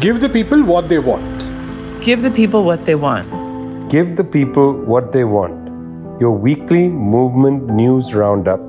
Give 0.00 0.22
the 0.22 0.28
people 0.30 0.62
what 0.62 0.88
they 0.88 0.98
want. 0.98 2.02
Give 2.02 2.22
the 2.22 2.30
people 2.30 2.64
what 2.64 2.86
they 2.86 2.94
want. 2.94 3.90
Give 3.90 4.16
the 4.16 4.24
people 4.24 4.72
what 4.72 5.12
they 5.12 5.24
want. 5.24 5.68
Your 6.18 6.32
weekly 6.32 6.88
movement 6.88 7.66
news 7.66 8.14
roundup. 8.14 8.60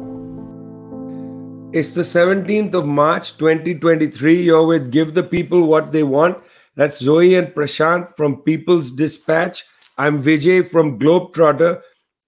It's 1.74 1.94
the 1.94 2.02
17th 2.02 2.74
of 2.74 2.86
March 2.86 3.38
2023. 3.38 4.42
You're 4.42 4.68
with 4.68 4.92
Give 4.92 5.14
the 5.14 5.24
People 5.24 5.66
What 5.66 5.94
They 5.94 6.04
Want. 6.04 6.38
That's 6.76 7.00
Zoe 7.00 7.36
and 7.36 7.48
Prasanth 7.48 8.18
from 8.18 8.42
People's 8.42 8.92
Dispatch. 8.92 9.64
I'm 9.98 10.22
Vijay 10.22 10.70
from 10.70 11.00
Globetrotter. 11.00 11.80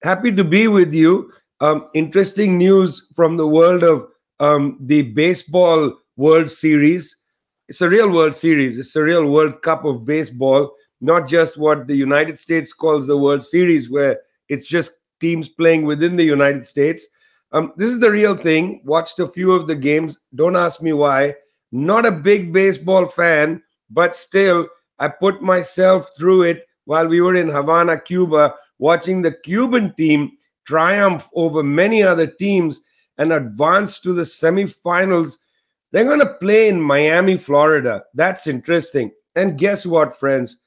Happy 0.04 0.32
to 0.32 0.46
be 0.46 0.70
with 0.70 0.93
you. 0.93 1.34
Um, 1.59 1.89
interesting 1.93 2.57
news 2.57 3.05
from 3.14 3.36
the 3.36 3.48
world 3.48 3.84
of 3.84 4.07
um, 4.39 4.77
the 4.80 5.02
baseball 5.02 5.98
World 6.16 6.50
Series. 6.50 7.14
It's 7.68 7.82
a 7.82 7.89
real 7.89 8.12
World 8.12 8.35
Series. 8.35 8.77
It's 8.77 8.95
a 8.95 9.02
real 9.02 9.26
World 9.26 9.63
Cup 9.63 9.85
of 9.85 10.05
baseball, 10.05 10.76
not 11.02 11.27
just 11.27 11.58
what 11.58 11.88
the 11.88 11.95
United 11.95 12.38
States 12.38 12.72
calls 12.72 13.08
the 13.08 13.17
World 13.17 13.44
Series, 13.44 13.89
where 13.89 14.20
it's 14.49 14.67
just 14.67 14.99
teams 15.20 15.49
playing 15.49 15.84
within 15.84 16.16
the 16.16 16.23
United 16.23 16.66
States. 16.66 17.08
Um, 17.52 17.73
this 17.75 17.89
is 17.89 17.99
the 17.99 18.12
real 18.12 18.38
thing. 18.38 18.81
Watched 18.86 19.17
a 19.20 19.27
few 19.27 19.52
of 19.53 19.66
the 19.67 19.75
games. 19.75 20.20
Don't 20.36 20.55
ask 20.55 20.81
me 20.84 20.94
why. 20.94 21.34
Not 21.72 22.05
a 22.05 22.12
big 22.12 22.53
baseball 22.53 23.08
fan, 23.08 23.63
but 23.89 24.16
still, 24.16 24.67
I 25.00 25.08
put 25.08 25.41
myself 25.41 26.11
through 26.16 26.44
it 26.44 26.67
while 26.86 27.08
we 27.08 27.20
were 27.20 27.36
in 27.36 27.50
Havana, 27.50 28.00
Cuba, 28.00 28.53
watching 28.77 29.23
the 29.23 29.31
Cuban 29.31 29.94
team 29.95 30.34
triumph 30.66 31.27
over 31.34 31.63
many 31.63 32.03
other 32.03 32.27
teams 32.27 32.81
and 33.17 33.34
advance 33.34 34.00
to 34.02 34.13
the 34.13 34.23
semifinals. 34.23 35.38
They're 35.95 36.04
going 36.04 36.20
to 36.20 36.34
play 36.41 36.67
in 36.67 36.81
Miami, 36.81 37.38
Florida. 37.38 38.03
That's 38.13 38.48
interesting. 38.48 39.12
And 39.34 39.58
guess 39.58 39.86
what, 39.86 40.19
friends? 40.19 40.58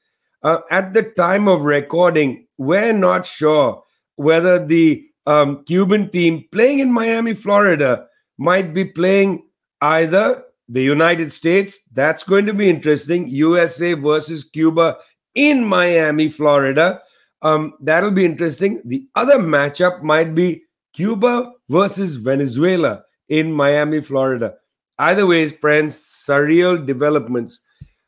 Uh, 0.41 0.61
at 0.71 0.91
the 0.95 1.03
time 1.03 1.47
of 1.47 1.61
recording, 1.61 2.47
we're 2.57 2.93
not 2.93 3.27
sure 3.27 3.83
whether 4.15 4.65
the 4.65 5.05
um, 5.27 5.63
Cuban 5.65 6.09
team 6.09 6.45
playing 6.51 6.79
in 6.79 6.91
Miami, 6.91 7.35
Florida 7.35 8.07
might 8.39 8.73
be 8.73 8.85
playing 8.85 9.43
either 9.81 10.45
the 10.67 10.81
United 10.81 11.31
States. 11.31 11.81
That's 11.93 12.23
going 12.23 12.47
to 12.47 12.53
be 12.55 12.67
interesting. 12.67 13.27
USA 13.27 13.93
versus 13.93 14.43
Cuba 14.43 14.97
in 15.35 15.63
Miami, 15.63 16.29
Florida. 16.29 17.03
Um, 17.43 17.75
that'll 17.81 18.09
be 18.09 18.25
interesting. 18.25 18.81
The 18.83 19.05
other 19.13 19.37
matchup 19.37 20.01
might 20.01 20.33
be 20.33 20.63
Cuba 20.95 21.51
versus 21.69 22.15
Venezuela 22.15 23.03
in 23.27 23.53
Miami, 23.53 24.01
Florida. 24.01 24.55
Either 24.99 25.25
way, 25.25 25.49
friends, 25.49 25.95
surreal 25.95 26.85
developments. 26.85 27.61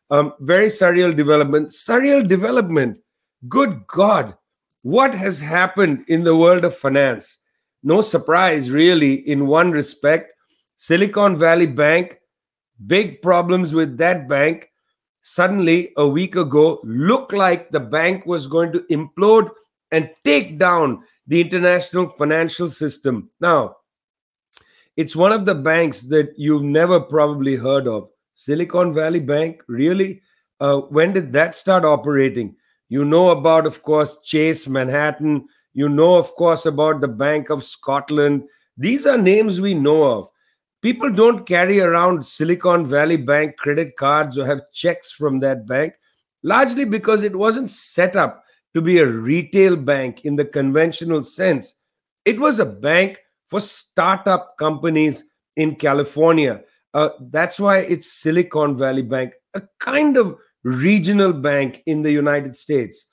Um, 0.09 0.33
very 0.41 0.67
surreal 0.67 1.15
development. 1.15 1.69
Surreal 1.69 2.27
development. 2.27 2.97
Good 3.47 3.87
God, 3.87 4.35
what 4.83 5.13
has 5.13 5.39
happened 5.39 6.05
in 6.09 6.23
the 6.23 6.35
world 6.35 6.65
of 6.65 6.77
finance? 6.77 7.37
No 7.81 8.01
surprise, 8.01 8.69
really, 8.69 9.27
in 9.27 9.47
one 9.47 9.71
respect. 9.71 10.33
Silicon 10.77 11.37
Valley 11.37 11.65
Bank, 11.65 12.19
big 12.87 13.21
problems 13.21 13.73
with 13.73 13.97
that 13.97 14.27
bank. 14.27 14.69
Suddenly, 15.21 15.93
a 15.97 16.07
week 16.07 16.35
ago, 16.35 16.81
looked 16.83 17.31
like 17.31 17.71
the 17.71 17.79
bank 17.79 18.25
was 18.25 18.47
going 18.47 18.71
to 18.73 18.79
implode 18.91 19.49
and 19.91 20.09
take 20.23 20.57
down 20.57 21.03
the 21.27 21.39
international 21.39 22.09
financial 22.09 22.67
system. 22.67 23.29
Now, 23.39 23.77
it's 24.97 25.15
one 25.15 25.31
of 25.31 25.45
the 25.45 25.55
banks 25.55 26.03
that 26.03 26.33
you've 26.37 26.63
never 26.63 26.99
probably 26.99 27.55
heard 27.55 27.87
of. 27.87 28.09
Silicon 28.33 28.93
Valley 28.93 29.19
Bank, 29.19 29.61
really? 29.67 30.21
Uh, 30.59 30.77
when 30.77 31.13
did 31.13 31.31
that 31.33 31.55
start 31.55 31.85
operating? 31.85 32.55
You 32.89 33.05
know 33.05 33.29
about, 33.29 33.65
of 33.65 33.83
course, 33.83 34.17
Chase 34.23 34.67
Manhattan. 34.67 35.47
You 35.73 35.87
know, 35.87 36.15
of 36.15 36.35
course, 36.35 36.65
about 36.65 36.99
the 36.99 37.07
Bank 37.07 37.49
of 37.49 37.63
Scotland. 37.63 38.43
These 38.77 39.05
are 39.05 39.17
names 39.17 39.61
we 39.61 39.73
know 39.73 40.03
of. 40.03 40.29
People 40.81 41.11
don't 41.11 41.45
carry 41.45 41.79
around 41.79 42.25
Silicon 42.25 42.85
Valley 42.85 43.15
Bank 43.15 43.55
credit 43.57 43.95
cards 43.95 44.37
or 44.37 44.45
have 44.45 44.71
checks 44.73 45.11
from 45.11 45.39
that 45.39 45.67
bank, 45.67 45.93
largely 46.43 46.85
because 46.85 47.23
it 47.23 47.35
wasn't 47.35 47.69
set 47.69 48.15
up 48.15 48.43
to 48.73 48.81
be 48.81 48.97
a 48.97 49.05
retail 49.05 49.75
bank 49.75 50.25
in 50.25 50.35
the 50.35 50.45
conventional 50.45 51.21
sense. 51.21 51.75
It 52.25 52.39
was 52.39 52.59
a 52.59 52.65
bank 52.65 53.19
for 53.51 53.59
startup 53.59 54.57
companies 54.57 55.25
in 55.57 55.75
California. 55.75 56.61
Uh, 56.93 57.09
that's 57.29 57.59
why 57.59 57.79
it's 57.79 58.11
Silicon 58.11 58.77
Valley 58.77 59.01
Bank, 59.01 59.33
a 59.53 59.61
kind 59.79 60.17
of 60.17 60.37
regional 60.63 61.33
bank 61.33 61.83
in 61.85 62.01
the 62.01 62.11
United 62.11 62.55
States, 62.55 63.05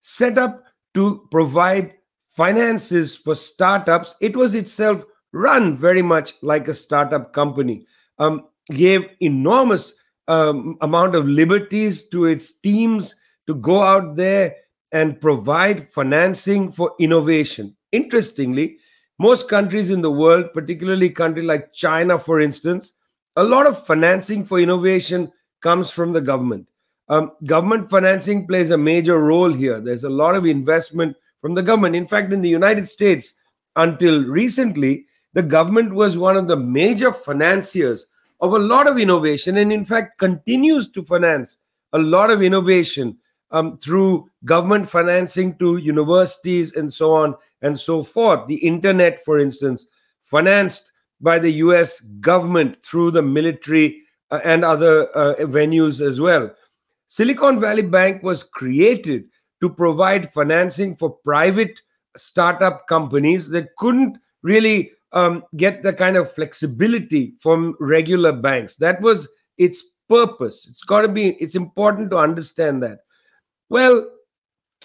set 0.00 0.38
up 0.38 0.62
to 0.94 1.26
provide 1.32 1.94
finances 2.30 3.16
for 3.16 3.34
startups. 3.34 4.14
It 4.20 4.36
was 4.36 4.54
itself 4.54 5.04
run 5.32 5.76
very 5.76 6.02
much 6.02 6.34
like 6.42 6.68
a 6.68 6.74
startup 6.74 7.32
company, 7.32 7.86
um, 8.18 8.46
gave 8.70 9.08
enormous 9.20 9.94
um, 10.28 10.76
amount 10.80 11.16
of 11.16 11.26
liberties 11.26 12.08
to 12.10 12.26
its 12.26 12.60
teams 12.60 13.16
to 13.48 13.54
go 13.56 13.82
out 13.82 14.14
there 14.14 14.54
and 14.92 15.20
provide 15.20 15.92
financing 15.92 16.70
for 16.70 16.92
innovation. 17.00 17.74
Interestingly, 17.90 18.78
most 19.18 19.48
countries 19.48 19.90
in 19.90 20.02
the 20.02 20.10
world, 20.10 20.52
particularly 20.52 21.10
country 21.10 21.42
like 21.42 21.72
China, 21.72 22.18
for 22.18 22.40
instance, 22.40 22.94
a 23.36 23.42
lot 23.42 23.66
of 23.66 23.86
financing 23.86 24.44
for 24.44 24.60
innovation 24.60 25.30
comes 25.60 25.90
from 25.90 26.12
the 26.12 26.20
government. 26.20 26.66
Um, 27.08 27.32
government 27.46 27.90
financing 27.90 28.46
plays 28.46 28.70
a 28.70 28.78
major 28.78 29.18
role 29.18 29.52
here. 29.52 29.80
There's 29.80 30.04
a 30.04 30.10
lot 30.10 30.34
of 30.34 30.46
investment 30.46 31.16
from 31.40 31.54
the 31.54 31.62
government. 31.62 31.96
In 31.96 32.06
fact, 32.06 32.32
in 32.32 32.40
the 32.40 32.48
United 32.48 32.88
States, 32.88 33.34
until 33.76 34.24
recently, 34.24 35.06
the 35.34 35.42
government 35.42 35.92
was 35.92 36.18
one 36.18 36.36
of 36.36 36.48
the 36.48 36.56
major 36.56 37.12
financiers 37.12 38.06
of 38.40 38.52
a 38.52 38.58
lot 38.58 38.86
of 38.86 38.98
innovation 38.98 39.56
and, 39.58 39.72
in 39.72 39.84
fact, 39.84 40.18
continues 40.18 40.90
to 40.90 41.02
finance 41.02 41.58
a 41.92 41.98
lot 41.98 42.30
of 42.30 42.42
innovation 42.42 43.16
um, 43.50 43.76
through 43.78 44.28
government 44.44 44.88
financing 44.88 45.56
to 45.58 45.76
universities 45.76 46.74
and 46.74 46.92
so 46.92 47.12
on 47.12 47.34
and 47.62 47.78
so 47.78 48.02
forth. 48.02 48.46
The 48.46 48.56
internet, 48.56 49.24
for 49.24 49.38
instance, 49.38 49.86
financed 50.24 50.92
by 51.20 51.38
the 51.38 51.52
US 51.52 52.00
government 52.20 52.82
through 52.82 53.12
the 53.12 53.22
military 53.22 54.02
uh, 54.30 54.40
and 54.44 54.64
other 54.64 55.08
uh, 55.16 55.34
venues 55.46 56.04
as 56.06 56.20
well. 56.20 56.50
Silicon 57.06 57.60
Valley 57.60 57.82
Bank 57.82 58.22
was 58.22 58.42
created 58.42 59.24
to 59.60 59.68
provide 59.68 60.32
financing 60.32 60.96
for 60.96 61.10
private 61.10 61.80
startup 62.16 62.86
companies 62.86 63.48
that 63.50 63.74
couldn't 63.76 64.18
really 64.42 64.92
um, 65.12 65.44
get 65.56 65.82
the 65.82 65.92
kind 65.92 66.16
of 66.16 66.32
flexibility 66.32 67.34
from 67.40 67.76
regular 67.78 68.32
banks. 68.32 68.76
That 68.76 69.00
was 69.00 69.28
its 69.58 69.82
purpose. 70.08 70.66
It's 70.68 70.82
got 70.82 71.02
to 71.02 71.08
be, 71.08 71.30
it's 71.40 71.54
important 71.54 72.10
to 72.10 72.18
understand 72.18 72.82
that. 72.82 73.00
Well, 73.68 74.08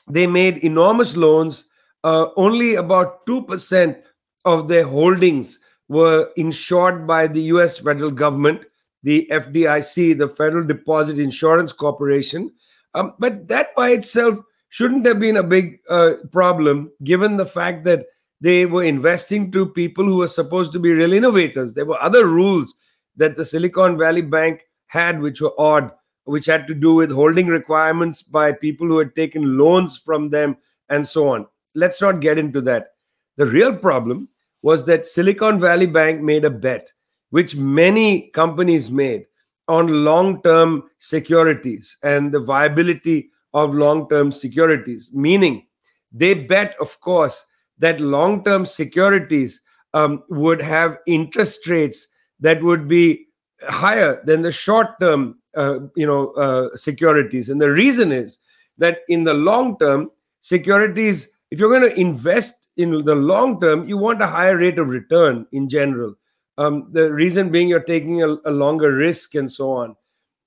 they 0.07 0.27
made 0.27 0.59
enormous 0.59 1.17
loans. 1.17 1.65
Uh, 2.03 2.27
only 2.35 2.75
about 2.75 3.25
2% 3.25 4.01
of 4.45 4.67
their 4.67 4.85
holdings 4.85 5.59
were 5.89 6.29
insured 6.37 7.07
by 7.07 7.27
the 7.27 7.41
US 7.53 7.79
federal 7.79 8.11
government, 8.11 8.63
the 9.03 9.27
FDIC, 9.31 10.17
the 10.17 10.29
Federal 10.29 10.65
Deposit 10.65 11.19
Insurance 11.19 11.71
Corporation. 11.71 12.51
Um, 12.93 13.13
but 13.19 13.47
that 13.47 13.75
by 13.75 13.89
itself 13.89 14.37
shouldn't 14.69 15.05
have 15.05 15.19
been 15.19 15.37
a 15.37 15.43
big 15.43 15.79
uh, 15.89 16.13
problem 16.31 16.91
given 17.03 17.37
the 17.37 17.45
fact 17.45 17.83
that 17.85 18.05
they 18.41 18.65
were 18.65 18.83
investing 18.83 19.51
to 19.51 19.65
people 19.65 20.05
who 20.05 20.17
were 20.17 20.27
supposed 20.27 20.71
to 20.73 20.79
be 20.79 20.91
real 20.91 21.13
innovators. 21.13 21.73
There 21.73 21.85
were 21.85 22.01
other 22.01 22.27
rules 22.27 22.73
that 23.15 23.35
the 23.35 23.45
Silicon 23.45 23.97
Valley 23.97 24.21
Bank 24.21 24.65
had, 24.87 25.21
which 25.21 25.41
were 25.41 25.59
odd 25.59 25.91
which 26.27 26.45
had 26.45 26.67
to 26.67 26.73
do 26.73 26.93
with 26.93 27.09
holding 27.09 27.47
requirements 27.47 28.21
by 28.21 28.51
people 28.51 28.85
who 28.85 28.99
had 28.99 29.15
taken 29.15 29.57
loans 29.57 29.97
from 29.97 30.29
them 30.29 30.57
and 30.89 31.07
so 31.07 31.29
on. 31.29 31.47
Let's 31.77 32.01
not 32.01 32.21
get 32.21 32.39
into 32.39 32.59
that. 32.61 32.93
The 33.37 33.45
real 33.45 33.75
problem 33.75 34.29
was 34.63 34.85
that 34.87 35.05
Silicon 35.05 35.59
Valley 35.59 35.85
Bank 35.85 36.21
made 36.21 36.43
a 36.43 36.49
bet, 36.49 36.91
which 37.29 37.55
many 37.55 38.29
companies 38.31 38.89
made 38.89 39.27
on 39.67 40.03
long 40.03 40.41
term 40.41 40.89
securities 40.97 41.95
and 42.01 42.31
the 42.31 42.39
viability 42.39 43.29
of 43.53 43.75
long 43.75 44.09
term 44.09 44.31
securities, 44.31 45.11
meaning 45.13 45.67
they 46.11 46.33
bet, 46.33 46.75
of 46.81 46.99
course, 46.99 47.45
that 47.77 47.99
long 47.99 48.43
term 48.43 48.65
securities 48.65 49.61
um, 49.93 50.23
would 50.29 50.61
have 50.61 50.97
interest 51.05 51.67
rates 51.67 52.07
that 52.39 52.61
would 52.63 52.87
be 52.87 53.27
higher 53.61 54.21
than 54.25 54.41
the 54.41 54.51
short 54.51 54.99
term 54.99 55.37
uh, 55.55 55.79
you 55.95 56.05
know 56.05 56.31
uh, 56.33 56.75
securities 56.75 57.49
and 57.49 57.59
the 57.59 57.71
reason 57.71 58.11
is 58.11 58.39
that 58.77 58.99
in 59.09 59.23
the 59.23 59.33
long 59.33 59.77
term 59.79 60.11
securities 60.41 61.29
if 61.51 61.59
you're 61.59 61.69
going 61.79 61.89
to 61.89 61.99
invest 61.99 62.67
in 62.77 62.91
the 63.05 63.15
long 63.15 63.59
term 63.61 63.87
you 63.89 63.97
want 63.97 64.21
a 64.21 64.27
higher 64.27 64.57
rate 64.57 64.79
of 64.79 64.87
return 64.89 65.45
in 65.53 65.69
general 65.69 66.15
um, 66.59 66.89
the 66.93 67.11
reason 67.13 67.51
being 67.51 67.69
you're 67.69 67.81
taking 67.81 68.23
a, 68.23 68.29
a 68.45 68.51
longer 68.51 68.93
risk 68.95 69.35
and 69.35 69.51
so 69.51 69.71
on 69.71 69.95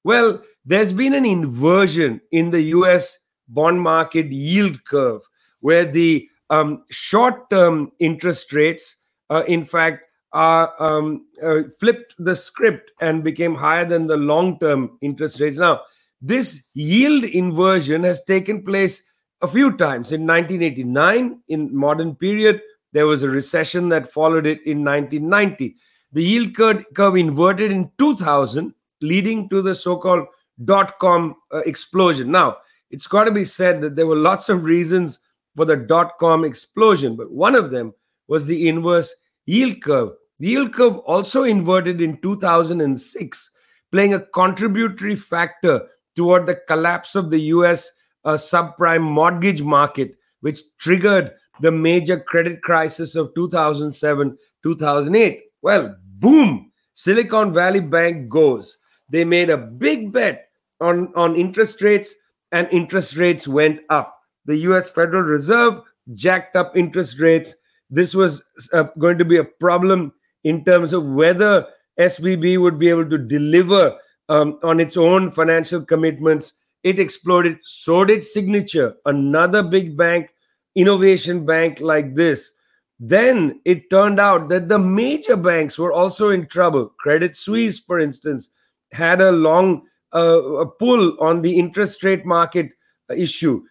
Well, 0.05 0.43
there's 0.67 0.93
been 0.94 1.14
an 1.14 1.26
inversion 1.26 2.20
in 2.32 2.50
the 2.50 2.62
US 2.79 3.19
bond 3.49 3.81
market 3.82 4.32
yield 4.32 4.85
curve 4.85 5.23
where 5.61 5.87
the 5.87 6.29
um, 6.50 6.85
short 6.91 7.50
term 7.50 7.93
interest 8.00 8.52
rates, 8.52 8.97
uh, 9.31 9.44
in 9.49 9.64
fact, 9.64 10.05
are 10.35 10.73
um, 10.82 11.26
uh, 11.44 11.62
flipped 11.81 12.17
the 12.19 12.37
script 12.37 12.93
and 13.00 13.25
became 13.25 13.55
higher 13.55 13.87
than 13.87 14.08
the 14.08 14.19
long 14.19 14.58
term 14.61 14.99
interest 15.02 15.41
rates. 15.41 15.58
Now, 15.58 15.82
this 16.23 16.64
yield 16.75 17.25
inversion 17.25 18.05
has 18.05 18.25
taken 18.25 18.64
place 18.64 19.02
a 19.43 19.49
few 19.49 19.77
times. 19.77 20.13
In 20.13 20.27
1989, 20.27 21.41
in 21.49 21.75
modern 21.75 22.15
period, 22.15 22.61
there 22.93 23.07
was 23.07 23.23
a 23.23 23.29
recession 23.29 23.89
that 23.91 24.13
followed 24.13 24.47
it 24.47 24.61
in 24.67 24.85
1990. 24.85 25.77
The 26.13 26.23
yield 26.23 26.55
curve, 26.55 27.17
inverted 27.17 27.71
in 27.71 27.91
2000, 27.99 28.75
leading 29.01 29.49
to 29.49 29.63
the 29.63 29.75
so-called 29.75 30.27
dot-com 30.65 31.37
uh, 31.53 31.59
explosion. 31.59 32.31
Now, 32.31 32.59
it's 32.91 33.07
got 33.07 33.25
to 33.25 33.31
be 33.31 33.45
said 33.45 33.81
that 33.81 33.97
there 33.97 34.07
were 34.07 34.17
lots 34.17 34.49
of 34.49 34.65
reasons 34.65 35.21
for 35.57 35.65
the 35.65 35.77
dot-com 35.77 36.45
explosion, 36.45 37.17
but 37.17 37.31
one 37.31 37.55
of 37.55 37.71
them 37.71 37.95
was 38.29 38.47
the 38.47 38.69
inverse 38.69 39.15
yield 39.47 39.81
curve. 39.83 40.11
The 40.39 40.49
yield 40.49 40.75
curve 40.75 40.99
also 40.99 41.45
inverted 41.45 42.01
in 42.01 42.21
2006, 42.21 43.51
playing 43.93 44.15
a 44.15 44.21
contributory 44.21 45.17
factor 45.17 45.87
toward 46.17 46.47
the 46.47 46.61
collapse 46.67 47.15
of 47.15 47.31
the 47.31 47.41
US 47.41 47.91
uh, 48.25 48.35
subprime 48.35 49.03
mortgage 49.03 49.63
market, 49.63 50.17
which 50.41 50.61
triggered 50.79 51.33
the 51.61 51.71
major 51.71 52.19
credit 52.19 52.63
crisis 52.63 53.15
of 53.15 53.35
2007 53.35 54.37
2008. 54.63 55.43
Well, 55.63 55.97
boom, 56.19 56.71
Silicon 56.95 57.53
Valley 57.53 57.81
Bank 57.81 58.29
goes. 58.29 58.79
They 59.09 59.25
made 59.25 59.51
a 59.51 59.57
big 59.57 60.13
bet 60.13 60.49
on, 60.81 61.13
on 61.15 61.37
interest 61.37 61.83
rates, 61.83 62.15
and 62.53 62.69
interest 62.71 63.17
rates 63.17 63.47
went 63.47 63.81
up. 63.91 64.17
The 64.47 64.57
US 64.57 64.91
Federal 64.91 65.23
Reserve 65.23 65.81
jacked 66.15 66.57
up 66.57 66.77
interest 66.77 67.21
rates. 67.21 67.55
This 67.91 68.15
was 68.15 68.43
uh, 68.73 68.85
going 68.99 69.19
to 69.19 69.25
be 69.25 69.37
a 69.37 69.45
problem 69.45 70.13
in 70.45 70.65
terms 70.65 70.93
of 70.93 71.05
whether 71.05 71.67
SVB 71.99 72.61
would 72.61 72.79
be 72.79 72.89
able 72.89 73.09
to 73.11 73.19
deliver 73.19 73.97
um, 74.29 74.59
on 74.63 74.81
its 74.81 74.97
own 74.97 75.31
financial 75.31 75.85
commitments. 75.85 76.55
It 76.82 76.99
exploded. 76.99 77.59
So 77.65 78.05
did 78.05 78.25
Signature, 78.25 78.94
another 79.05 79.62
big 79.62 79.97
bank, 79.97 80.31
innovation 80.75 81.44
bank 81.44 81.81
like 81.81 82.15
this. 82.15 82.53
Then 82.99 83.61
it 83.65 83.88
turned 83.91 84.21
out 84.21 84.49
that 84.50 84.69
the 84.69 84.79
major 84.79 85.37
banks 85.37 85.79
were 85.79 85.93
also 85.93 86.31
in 86.31 86.47
trouble. 86.47 86.93
Credit 86.99 87.35
Suisse, 87.37 87.81
for 87.81 87.99
instance, 87.99 88.50
had 88.93 89.21
a 89.21 89.32
long 89.32 89.82
uh, 90.15 90.43
a 90.43 90.67
pull 90.67 91.19
on 91.21 91.41
the 91.41 91.59
interest 91.59 92.03
rate 92.03 92.27
market 92.27 92.71
issue. 93.17 93.62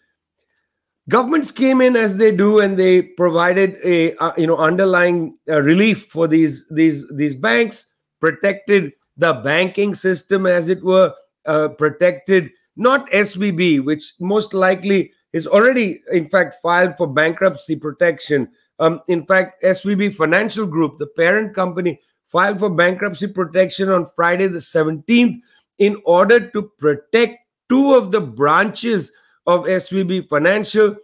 Governments 1.09 1.51
came 1.51 1.81
in 1.81 1.95
as 1.95 2.17
they 2.17 2.31
do, 2.31 2.59
and 2.59 2.77
they 2.77 3.01
provided 3.01 3.77
a 3.83 4.15
uh, 4.17 4.33
you 4.37 4.47
know 4.47 4.57
underlying 4.57 5.37
uh, 5.49 5.61
relief 5.61 6.05
for 6.07 6.27
these 6.27 6.65
these 6.69 7.05
these 7.13 7.35
banks, 7.35 7.87
protected 8.19 8.93
the 9.17 9.33
banking 9.33 9.95
system, 9.95 10.45
as 10.45 10.69
it 10.69 10.83
were, 10.83 11.13
uh, 11.45 11.67
protected 11.69 12.49
not 12.79 13.11
SVB, 13.11 13.83
which 13.83 14.13
most 14.19 14.53
likely 14.53 15.11
is 15.33 15.45
already, 15.45 16.01
in 16.11 16.29
fact, 16.29 16.55
filed 16.61 16.95
for 16.97 17.07
bankruptcy 17.07 17.75
protection. 17.75 18.47
Um, 18.79 19.01
in 19.09 19.25
fact, 19.25 19.61
SVB 19.63 20.15
Financial 20.15 20.65
Group, 20.65 20.97
the 20.97 21.07
parent 21.07 21.53
company, 21.53 21.99
filed 22.27 22.59
for 22.59 22.69
bankruptcy 22.69 23.27
protection 23.27 23.89
on 23.89 24.07
Friday 24.15 24.47
the 24.47 24.59
17th 24.59 25.41
in 25.79 26.01
order 26.05 26.49
to 26.51 26.71
protect 26.79 27.39
two 27.67 27.93
of 27.93 28.11
the 28.11 28.21
branches 28.21 29.11
of 29.45 29.65
SVB 29.65 30.29
Financial, 30.29 30.95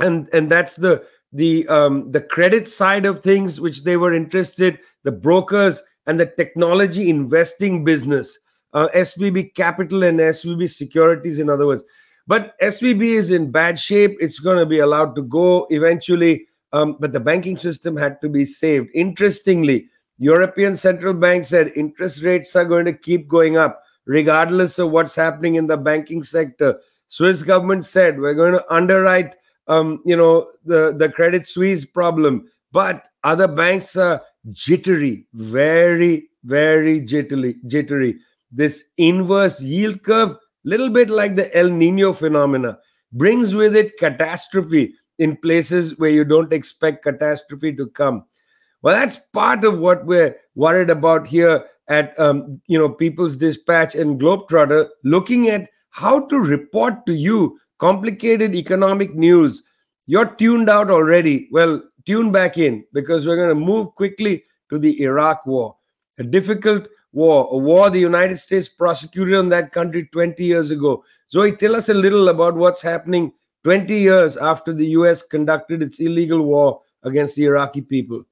and 0.00 0.28
and 0.32 0.50
that's 0.50 0.76
the 0.76 1.04
the 1.32 1.68
um, 1.68 2.10
the 2.10 2.20
credit 2.20 2.66
side 2.66 3.06
of 3.06 3.22
things, 3.22 3.60
which 3.60 3.84
they 3.84 3.96
were 3.96 4.14
interested, 4.14 4.80
the 5.04 5.12
brokers 5.12 5.82
and 6.06 6.18
the 6.18 6.26
technology 6.26 7.10
investing 7.10 7.84
business, 7.84 8.38
uh, 8.72 8.88
SVB 8.94 9.54
Capital 9.54 10.02
and 10.02 10.18
SVB 10.18 10.70
Securities, 10.70 11.38
in 11.38 11.50
other 11.50 11.66
words. 11.66 11.84
But 12.26 12.58
SVB 12.60 13.02
is 13.02 13.30
in 13.30 13.50
bad 13.50 13.78
shape. 13.78 14.16
It's 14.20 14.38
going 14.38 14.58
to 14.58 14.66
be 14.66 14.78
allowed 14.78 15.14
to 15.16 15.22
go 15.22 15.66
eventually, 15.70 16.46
um, 16.72 16.96
but 17.00 17.12
the 17.12 17.20
banking 17.20 17.56
system 17.56 17.96
had 17.96 18.20
to 18.20 18.28
be 18.28 18.44
saved. 18.44 18.88
Interestingly, 18.94 19.88
European 20.18 20.76
Central 20.76 21.14
Bank 21.14 21.44
said 21.44 21.72
interest 21.74 22.22
rates 22.22 22.54
are 22.54 22.64
going 22.64 22.84
to 22.84 22.92
keep 22.92 23.26
going 23.26 23.56
up 23.56 23.82
regardless 24.06 24.78
of 24.78 24.90
what's 24.90 25.14
happening 25.14 25.54
in 25.54 25.66
the 25.66 25.76
banking 25.76 26.22
sector. 26.22 26.78
Swiss 27.08 27.42
government 27.42 27.84
said 27.84 28.20
we're 28.20 28.34
going 28.34 28.52
to 28.52 28.72
underwrite, 28.72 29.36
um, 29.66 30.02
you 30.04 30.16
know, 30.16 30.50
the 30.64 30.94
the 30.96 31.08
Credit 31.08 31.46
Suisse 31.46 31.84
problem, 31.84 32.48
but 32.70 33.08
other 33.24 33.48
banks 33.48 33.96
are 33.96 34.22
jittery, 34.50 35.26
very, 35.34 36.28
very 36.44 37.00
jittery, 37.00 37.56
jittery. 37.66 38.18
This 38.50 38.84
inverse 38.96 39.60
yield 39.62 40.02
curve, 40.02 40.36
little 40.64 40.90
bit 40.90 41.10
like 41.10 41.36
the 41.36 41.56
El 41.56 41.68
Nino 41.68 42.12
phenomena, 42.12 42.78
brings 43.12 43.54
with 43.54 43.76
it 43.76 43.98
catastrophe 43.98 44.94
in 45.18 45.36
places 45.36 45.98
where 45.98 46.10
you 46.10 46.24
don't 46.24 46.52
expect 46.52 47.04
catastrophe 47.04 47.74
to 47.76 47.86
come. 47.88 48.24
Well, 48.82 48.96
that's 48.96 49.18
part 49.32 49.64
of 49.64 49.78
what 49.78 50.06
we're 50.06 50.36
worried 50.54 50.90
about 50.90 51.26
here 51.26 51.66
at 51.88 52.18
um, 52.18 52.60
you 52.66 52.78
know 52.78 52.88
People's 52.88 53.36
Dispatch 53.36 53.94
and 53.94 54.18
Globetrotter, 54.20 54.88
looking 55.04 55.50
at 55.50 55.68
how 55.90 56.20
to 56.28 56.38
report 56.38 57.04
to 57.06 57.12
you 57.12 57.58
complicated 57.78 58.54
economic 58.54 59.14
news. 59.14 59.62
You're 60.06 60.34
tuned 60.36 60.68
out 60.68 60.90
already. 60.90 61.48
Well, 61.50 61.82
tune 62.06 62.32
back 62.32 62.58
in 62.58 62.84
because 62.92 63.26
we're 63.26 63.36
going 63.36 63.50
to 63.50 63.66
move 63.66 63.94
quickly 63.94 64.44
to 64.70 64.78
the 64.78 65.00
Iraq 65.02 65.44
War, 65.46 65.76
a 66.18 66.22
difficult 66.24 66.88
war, 67.12 67.48
a 67.50 67.56
war 67.56 67.90
the 67.90 67.98
United 67.98 68.38
States 68.38 68.68
prosecuted 68.68 69.34
on 69.34 69.48
that 69.50 69.72
country 69.72 70.08
20 70.12 70.44
years 70.44 70.70
ago. 70.70 71.04
Zoe, 71.30 71.56
tell 71.56 71.76
us 71.76 71.88
a 71.88 71.94
little 71.94 72.28
about 72.28 72.54
what's 72.54 72.82
happening 72.82 73.32
20 73.64 73.94
years 73.94 74.36
after 74.36 74.72
the 74.72 74.86
US 74.88 75.22
conducted 75.22 75.82
its 75.82 76.00
illegal 76.00 76.42
war 76.42 76.80
against 77.02 77.36
the 77.36 77.44
Iraqi 77.44 77.80
people. 77.80 78.24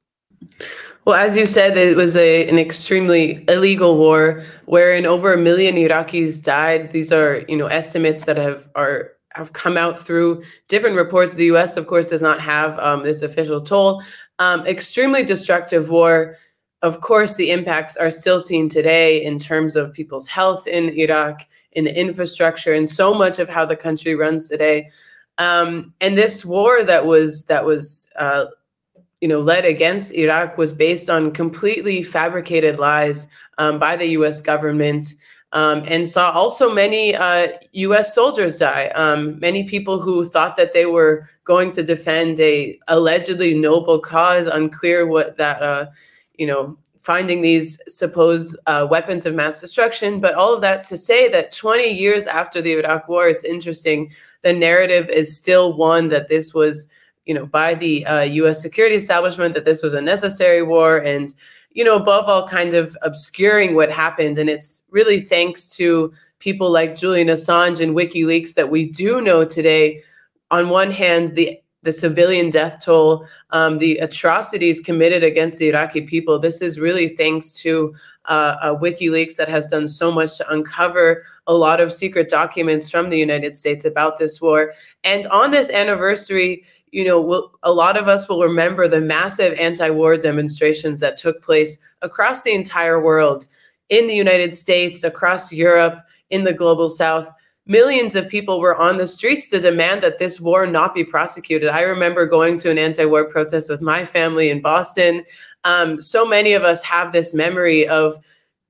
Well, 1.05 1.17
as 1.17 1.37
you 1.37 1.47
said, 1.47 1.77
it 1.77 1.97
was 1.97 2.17
a, 2.17 2.49
an 2.49 2.59
extremely 2.59 3.45
illegal 3.49 3.97
war 3.97 4.43
wherein 4.67 5.07
over 5.07 5.33
a 5.33 5.39
million 5.39 5.77
Iraqis 5.77 6.43
died. 6.43 6.93
These 6.93 7.13
are, 7.13 7.45
you 7.49 7.57
know, 7.57 7.67
estimates 7.67 8.25
that 8.25 8.37
have 8.37 8.69
are 8.75 9.13
have 9.33 9.53
come 9.53 9.77
out 9.77 9.99
through 9.99 10.43
different 10.69 10.97
reports. 10.97 11.35
The 11.35 11.45
U.S., 11.47 11.77
of 11.77 11.87
course, 11.87 12.11
does 12.11 12.23
not 12.23 12.41
have 12.41 12.79
um, 12.79 13.05
this 13.05 13.23
official 13.23 13.61
toll. 13.61 14.03
Um, 14.39 14.67
extremely 14.67 15.25
destructive 15.25 15.91
war. 15.91 16.37
Of 16.83 17.01
course, 17.01 17.35
the 17.35 17.51
impacts 17.51 17.97
are 17.97 18.11
still 18.11 18.41
seen 18.41 18.69
today 18.69 19.23
in 19.25 19.39
terms 19.39 19.75
of 19.75 19.93
people's 19.93 20.29
health 20.29 20.67
in 20.67 20.91
Iraq, 20.91 21.43
in 21.73 21.85
the 21.85 21.99
infrastructure, 21.99 22.73
and 22.73 22.89
so 22.89 23.13
much 23.13 23.39
of 23.39 23.49
how 23.49 23.67
the 23.67 23.77
country 23.77 24.15
runs 24.15 24.49
today. 24.49 24.89
Um, 25.39 25.93
and 26.01 26.17
this 26.17 26.45
war 26.45 26.83
that 26.85 27.07
was 27.07 27.45
that 27.45 27.65
was 27.65 28.09
uh, 28.17 28.47
you 29.21 29.29
know, 29.29 29.41
led 29.41 29.65
against 29.65 30.15
Iraq 30.15 30.59
was 30.59 30.73
based 30.73 31.11
on 31.11 31.33
completely 31.33 32.03
fabricated 32.03 32.79
lies 32.79 33.27
um, 33.59 33.79
by 33.79 33.97
the 33.97 34.07
U.S. 34.19 34.41
government, 34.41 35.15
um, 35.53 35.83
and 35.89 36.07
saw 36.07 36.31
also 36.31 36.73
many 36.73 37.15
uh, 37.17 37.49
U.S. 37.73 38.15
soldiers 38.15 38.59
die. 38.59 38.89
Um, 38.89 39.39
many 39.41 39.65
people 39.65 40.01
who 40.01 40.25
thought 40.25 40.57
that 40.57 40.73
they 40.73 40.87
were 40.87 41.27
going 41.45 41.73
to 41.73 41.83
defend 41.83 42.39
a 42.39 42.79
allegedly 42.87 43.55
noble 43.55 43.99
cause. 44.01 44.47
Unclear 44.47 45.07
what 45.07 45.37
that, 45.37 45.63
uh, 45.63 45.87
you 46.39 46.47
know, 46.47 46.79
finding 47.03 47.43
these 47.43 47.79
supposed 47.89 48.57
uh, 48.67 48.87
weapons 48.91 49.27
of 49.27 49.35
mass 49.35 49.61
destruction. 49.61 50.21
But 50.21 50.35
all 50.35 50.55
of 50.55 50.61
that 50.63 50.85
to 50.85 50.97
say 50.97 51.29
that 51.29 51.53
20 51.53 51.85
years 51.85 52.27
after 52.27 52.61
the 52.61 52.73
Iraq 52.73 53.09
War, 53.09 53.29
it's 53.29 53.45
interesting. 53.45 54.13
The 54.43 54.53
narrative 54.53 55.09
is 55.11 55.37
still 55.37 55.77
one 55.77 56.09
that 56.09 56.29
this 56.29 56.55
was 56.55 56.87
you 57.29 57.35
know, 57.35 57.45
by 57.45 57.75
the 57.75 58.05
uh, 58.07 58.23
U.S. 58.23 58.61
security 58.61 58.97
establishment 58.97 59.55
that 59.55 59.67
this 59.67 59.83
was 59.83 59.93
a 59.93 60.01
necessary 60.01 60.63
war, 60.63 60.97
and 60.97 61.35
you 61.73 61.85
know, 61.85 61.97
above 61.97 62.25
all, 62.25 62.49
kind 62.49 62.73
of 62.73 62.97
obscuring 63.03 63.75
what 63.75 63.91
happened. 63.91 64.39
And 64.39 64.49
it's 64.49 64.83
really 64.91 65.21
thanks 65.21 65.69
to 65.77 66.13
people 66.39 66.71
like 66.71 66.97
Julian 66.97 67.29
Assange 67.29 67.81
and 67.81 67.95
WikiLeaks 67.95 68.55
that 68.55 68.71
we 68.71 68.87
do 68.91 69.21
know 69.21 69.45
today. 69.45 70.03
On 70.51 70.71
one 70.71 70.91
hand, 70.91 71.37
the 71.37 71.61
the 71.83 71.93
civilian 71.93 72.51
death 72.51 72.85
toll, 72.85 73.25
um, 73.51 73.79
the 73.79 73.99
atrocities 73.99 74.81
committed 74.81 75.23
against 75.23 75.59
the 75.59 75.69
Iraqi 75.69 76.03
people. 76.03 76.39
This 76.39 76.61
is 76.61 76.81
really 76.81 77.09
thanks 77.09 77.53
to 77.53 77.95
uh, 78.25 78.75
WikiLeaks 78.77 79.37
that 79.37 79.49
has 79.49 79.69
done 79.69 79.89
so 79.89 80.11
much 80.11 80.37
to 80.39 80.53
uncover 80.53 81.23
a 81.47 81.55
lot 81.55 81.81
of 81.81 81.93
secret 81.93 82.29
documents 82.29 82.91
from 82.91 83.11
the 83.11 83.19
United 83.19 83.57
States 83.57 83.85
about 83.85 84.19
this 84.19 84.41
war. 84.41 84.73
And 85.05 85.27
on 85.29 85.51
this 85.51 85.71
anniversary, 85.71 86.65
you 86.91 87.05
know, 87.05 87.21
we'll, 87.21 87.53
a 87.63 87.73
lot 87.73 87.97
of 87.97 88.09
us 88.09 88.29
will 88.29 88.43
remember 88.43 88.89
the 88.89 89.01
massive 89.01 89.59
anti 89.59 89.91
war 89.91 90.17
demonstrations 90.17 91.01
that 91.01 91.17
took 91.17 91.43
place 91.43 91.79
across 92.03 92.43
the 92.43 92.55
entire 92.55 93.03
world. 93.03 93.47
in 93.89 94.07
the 94.07 94.15
United 94.15 94.55
States, 94.55 95.03
across 95.03 95.51
Europe, 95.51 95.99
in 96.29 96.45
the 96.45 96.53
global 96.53 96.91
south, 96.91 97.33
millions 97.69 98.17
of 98.17 98.29
people 98.29 98.59
were 98.59 98.77
on 98.77 98.97
the 98.97 99.07
streets 99.07 99.47
to 99.49 99.61
demand 99.61 100.03
that 100.03 100.19
this 100.19 100.41
war 100.41 100.67
not 100.67 100.95
be 100.95 101.05
prosecuted. 101.05 101.69
I 101.69 101.83
remember 101.83 102.27
going 102.27 102.59
to 102.59 102.71
an 102.71 102.79
anti 102.79 103.05
war 103.05 103.27
protest 103.27 103.71
with 103.71 103.83
my 103.83 104.05
family 104.05 104.51
in 104.51 104.61
Boston. 104.61 105.25
Um, 105.65 106.01
so 106.01 106.27
many 106.27 106.55
of 106.55 106.65
us 106.65 106.83
have 106.83 107.13
this 107.13 107.35
memory 107.35 107.87
of 107.87 108.19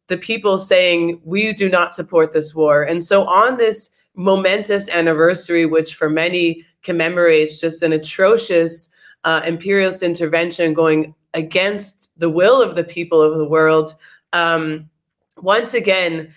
the 0.09 0.19
people 0.19 0.59
saying, 0.59 1.21
We 1.25 1.53
do 1.53 1.69
not 1.69 1.95
support 1.95 2.33
this 2.33 2.55
war. 2.55 2.83
And 2.83 3.03
so, 3.03 3.25
on 3.25 3.57
this 3.57 3.91
momentous 4.15 4.89
anniversary, 4.89 5.65
which 5.65 5.95
for 5.95 6.11
many 6.11 6.65
commemorates 6.83 7.61
just 7.61 7.83
an 7.83 7.93
atrocious 7.93 8.89
uh, 9.25 9.43
imperialist 9.47 10.03
intervention 10.03 10.75
going 10.75 11.15
against 11.35 12.19
the 12.19 12.31
will 12.31 12.61
of 12.61 12.75
the 12.75 12.85
people 12.85 13.23
of 13.23 13.39
the 13.39 13.49
world, 13.49 13.95
um, 14.33 14.91
once 15.37 15.73
again, 15.73 16.33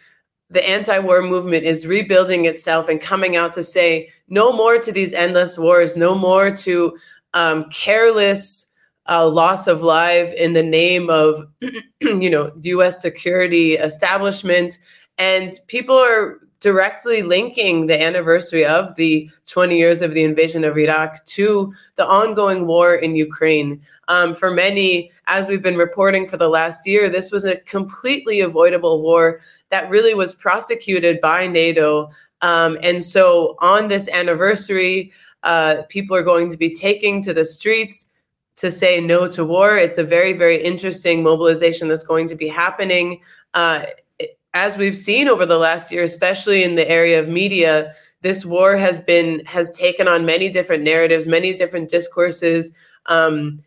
the 0.51 0.67
anti-war 0.69 1.21
movement 1.21 1.63
is 1.63 1.87
rebuilding 1.87 2.45
itself 2.45 2.89
and 2.89 2.99
coming 2.99 3.37
out 3.37 3.53
to 3.53 3.63
say 3.63 4.09
no 4.27 4.51
more 4.51 4.77
to 4.77 4.91
these 4.91 5.13
endless 5.13 5.57
wars, 5.57 5.95
no 5.95 6.13
more 6.13 6.51
to 6.51 6.97
um, 7.33 7.69
careless 7.69 8.67
uh, 9.09 9.27
loss 9.27 9.67
of 9.67 9.81
life 9.81 10.31
in 10.33 10.53
the 10.53 10.63
name 10.63 11.09
of, 11.09 11.45
you 12.01 12.29
know, 12.29 12.51
U.S. 12.61 13.01
security 13.01 13.73
establishment, 13.75 14.77
and 15.17 15.53
people 15.67 15.97
are 15.97 16.39
directly 16.61 17.23
linking 17.23 17.87
the 17.87 18.01
anniversary 18.01 18.63
of 18.63 18.95
the 18.95 19.29
20 19.47 19.77
years 19.77 20.01
of 20.01 20.13
the 20.13 20.23
invasion 20.23 20.63
of 20.63 20.77
Iraq 20.77 21.25
to 21.25 21.73
the 21.95 22.05
ongoing 22.05 22.67
war 22.67 22.95
in 22.95 23.15
Ukraine. 23.15 23.81
Um, 24.07 24.33
for 24.33 24.51
many, 24.51 25.11
as 25.27 25.47
we've 25.47 25.63
been 25.63 25.75
reporting 25.75 26.27
for 26.27 26.37
the 26.37 26.49
last 26.49 26.87
year, 26.87 27.09
this 27.09 27.31
was 27.31 27.45
a 27.45 27.57
completely 27.61 28.41
avoidable 28.41 29.01
war 29.01 29.41
that 29.69 29.89
really 29.89 30.13
was 30.13 30.35
prosecuted 30.35 31.19
by 31.19 31.47
NATO. 31.47 32.11
Um, 32.41 32.77
and 32.83 33.03
so 33.03 33.55
on 33.59 33.87
this 33.87 34.07
anniversary, 34.09 35.11
uh, 35.43 35.81
people 35.89 36.15
are 36.15 36.23
going 36.23 36.51
to 36.51 36.57
be 36.57 36.73
taking 36.73 37.23
to 37.23 37.33
the 37.33 37.45
streets 37.45 38.07
to 38.57 38.69
say 38.69 39.01
no 39.01 39.27
to 39.27 39.43
war. 39.43 39.75
It's 39.75 39.97
a 39.97 40.03
very, 40.03 40.33
very 40.33 40.61
interesting 40.61 41.23
mobilization 41.23 41.87
that's 41.87 42.05
going 42.05 42.27
to 42.27 42.35
be 42.35 42.47
happening. 42.47 43.21
Uh, 43.55 43.85
as 44.53 44.77
we've 44.77 44.97
seen 44.97 45.27
over 45.27 45.45
the 45.45 45.57
last 45.57 45.91
year, 45.91 46.03
especially 46.03 46.63
in 46.63 46.75
the 46.75 46.89
area 46.89 47.19
of 47.19 47.27
media, 47.27 47.93
this 48.21 48.45
war 48.45 48.75
has 48.75 48.99
been 48.99 49.43
has 49.45 49.69
taken 49.71 50.07
on 50.07 50.25
many 50.25 50.49
different 50.49 50.83
narratives, 50.83 51.27
many 51.27 51.53
different 51.53 51.89
discourses, 51.89 52.71
um, 53.07 53.61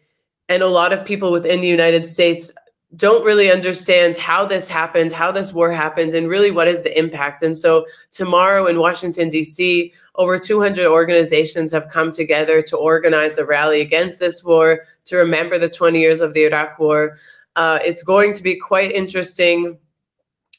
and 0.49 0.63
a 0.63 0.69
lot 0.69 0.93
of 0.93 1.05
people 1.05 1.33
within 1.33 1.61
the 1.61 1.69
United 1.69 2.07
States 2.07 2.53
don't 2.97 3.25
really 3.25 3.51
understand 3.51 4.17
how 4.17 4.47
this 4.47 4.69
happened, 4.69 5.11
how 5.11 5.33
this 5.33 5.53
war 5.53 5.71
happened, 5.73 6.15
and 6.15 6.29
really 6.29 6.51
what 6.51 6.69
is 6.69 6.83
the 6.83 6.97
impact. 6.97 7.43
And 7.43 7.57
so 7.57 7.87
tomorrow 8.13 8.67
in 8.67 8.79
Washington, 8.79 9.29
D.C., 9.29 9.93
over 10.15 10.39
200 10.39 10.87
organizations 10.87 11.73
have 11.73 11.89
come 11.89 12.13
together 12.13 12.63
to 12.63 12.77
organize 12.77 13.37
a 13.37 13.45
rally 13.45 13.81
against 13.81 14.21
this 14.21 14.45
war, 14.45 14.83
to 15.07 15.17
remember 15.17 15.59
the 15.59 15.69
20 15.69 15.99
years 15.99 16.21
of 16.21 16.35
the 16.35 16.45
Iraq 16.45 16.79
War. 16.79 17.17
Uh, 17.57 17.81
it's 17.85 18.03
going 18.03 18.33
to 18.35 18.43
be 18.43 18.55
quite 18.57 18.93
interesting. 18.93 19.77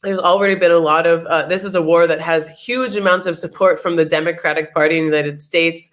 There's 0.05 0.19
already 0.19 0.53
been 0.53 0.71
a 0.71 0.77
lot 0.77 1.07
of, 1.07 1.25
uh, 1.25 1.47
this 1.47 1.63
is 1.63 1.73
a 1.73 1.81
war 1.81 2.05
that 2.05 2.21
has 2.21 2.47
huge 2.49 2.95
amounts 2.95 3.25
of 3.25 3.35
support 3.35 3.79
from 3.79 3.95
the 3.95 4.05
Democratic 4.05 4.71
Party 4.71 4.99
in 4.99 5.09
the 5.09 5.17
United 5.17 5.41
States. 5.41 5.89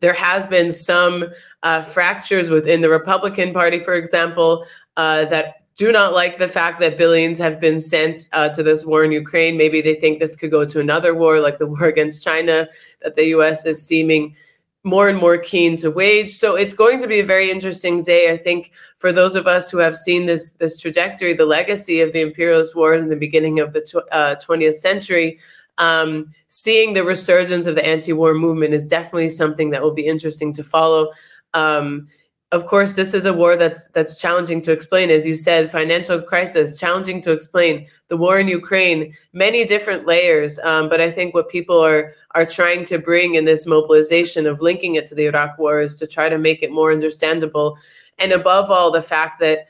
There 0.00 0.14
has 0.14 0.46
been 0.46 0.72
some 0.72 1.26
uh, 1.62 1.82
fractures 1.82 2.48
within 2.48 2.80
the 2.80 2.88
Republican 2.88 3.52
Party, 3.52 3.78
for 3.78 3.92
example, 3.92 4.64
uh, 4.96 5.26
that 5.26 5.56
do 5.76 5.92
not 5.92 6.14
like 6.14 6.38
the 6.38 6.48
fact 6.48 6.80
that 6.80 6.96
billions 6.96 7.38
have 7.38 7.60
been 7.60 7.80
sent 7.80 8.30
uh, 8.32 8.48
to 8.48 8.62
this 8.62 8.86
war 8.86 9.04
in 9.04 9.12
Ukraine. 9.12 9.58
Maybe 9.58 9.82
they 9.82 9.94
think 9.94 10.20
this 10.20 10.36
could 10.36 10.50
go 10.50 10.64
to 10.64 10.80
another 10.80 11.14
war, 11.14 11.38
like 11.38 11.58
the 11.58 11.66
war 11.66 11.84
against 11.84 12.24
China, 12.24 12.66
that 13.02 13.14
the 13.14 13.26
US 13.36 13.66
is 13.66 13.86
seeming 13.86 14.34
more 14.82 15.08
and 15.08 15.18
more 15.18 15.36
keen 15.36 15.76
to 15.76 15.90
wage. 15.90 16.30
So 16.30 16.54
it's 16.54 16.74
going 16.74 17.00
to 17.00 17.06
be 17.06 17.20
a 17.20 17.24
very 17.24 17.50
interesting 17.50 18.02
day, 18.02 18.32
I 18.32 18.36
think, 18.36 18.72
for 18.96 19.12
those 19.12 19.34
of 19.34 19.46
us 19.46 19.70
who 19.70 19.78
have 19.78 19.96
seen 19.96 20.26
this 20.26 20.52
this 20.52 20.80
trajectory, 20.80 21.34
the 21.34 21.44
legacy 21.44 22.00
of 22.00 22.12
the 22.12 22.20
imperialist 22.20 22.74
wars 22.74 23.02
in 23.02 23.08
the 23.08 23.16
beginning 23.16 23.60
of 23.60 23.72
the 23.72 23.82
tw- 23.82 24.08
uh, 24.12 24.36
20th 24.36 24.76
century. 24.76 25.38
Um, 25.78 26.34
seeing 26.48 26.92
the 26.92 27.04
resurgence 27.04 27.66
of 27.66 27.74
the 27.74 27.86
anti-war 27.86 28.34
movement 28.34 28.74
is 28.74 28.86
definitely 28.86 29.30
something 29.30 29.70
that 29.70 29.82
will 29.82 29.94
be 29.94 30.06
interesting 30.06 30.52
to 30.54 30.64
follow. 30.64 31.10
Um, 31.54 32.08
of 32.52 32.66
course 32.66 32.96
this 32.96 33.14
is 33.14 33.26
a 33.26 33.32
war 33.32 33.56
that's 33.56 33.88
that's 33.88 34.20
challenging 34.20 34.60
to 34.62 34.72
explain. 34.72 35.10
As 35.10 35.26
you 35.26 35.36
said 35.36 35.70
financial 35.70 36.20
crisis 36.20 36.78
challenging 36.78 37.20
to 37.22 37.32
explain. 37.32 37.86
The 38.08 38.16
war 38.16 38.40
in 38.40 38.48
ukraine 38.48 39.14
many 39.32 39.64
different 39.64 40.06
layers. 40.06 40.58
Um, 40.60 40.88
but 40.88 41.00
i 41.00 41.10
think 41.10 41.32
what 41.32 41.48
people 41.48 41.78
are 41.78 42.14
are 42.32 42.46
trying 42.46 42.84
to 42.86 42.98
bring 42.98 43.36
in 43.36 43.44
this 43.44 43.66
mobilization 43.66 44.46
of 44.46 44.60
linking 44.60 44.96
it 44.96 45.06
to 45.06 45.14
the 45.14 45.26
iraq 45.26 45.58
war 45.58 45.80
is 45.80 45.94
to 45.96 46.06
try 46.06 46.28
to 46.28 46.38
make 46.38 46.62
it 46.62 46.72
more 46.72 46.92
understandable. 46.92 47.76
And 48.18 48.32
above 48.32 48.70
all 48.70 48.90
the 48.90 49.02
fact 49.02 49.40
that 49.40 49.66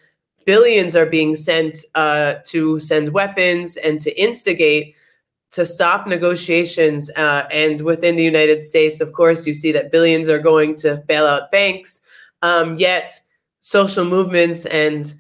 billions 0.47 0.97
are 0.97 1.07
being 1.07 1.37
sent 1.37 1.85
uh, 1.95 2.37
to 2.47 2.79
send 2.81 3.13
weapons 3.13 3.77
and 3.77 4.01
to 4.01 4.11
instigate 4.21 4.97
to 5.51 5.67
stop 5.67 6.07
negotiations 6.07 7.11
uh, 7.11 7.47
and 7.51 7.83
within 7.83 8.17
the 8.17 8.23
united 8.23 8.63
states 8.63 9.01
of 9.01 9.13
course 9.13 9.47
you 9.47 9.53
see 9.53 9.73
that 9.73 9.93
billions 9.93 10.29
are 10.29 10.39
going 10.39 10.75
to 10.75 10.97
bail 11.07 11.27
out 11.27 11.51
banks 11.51 12.01
um, 12.43 12.77
yet, 12.77 13.19
social 13.61 14.05
movements 14.05 14.67
and 14.67 15.15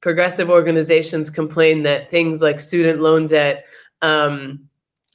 progressive 0.00 0.50
organizations 0.50 1.30
complain 1.30 1.82
that 1.82 2.10
things 2.10 2.40
like 2.40 2.60
student 2.60 3.00
loan 3.00 3.26
debt 3.26 3.64
um, 4.02 4.60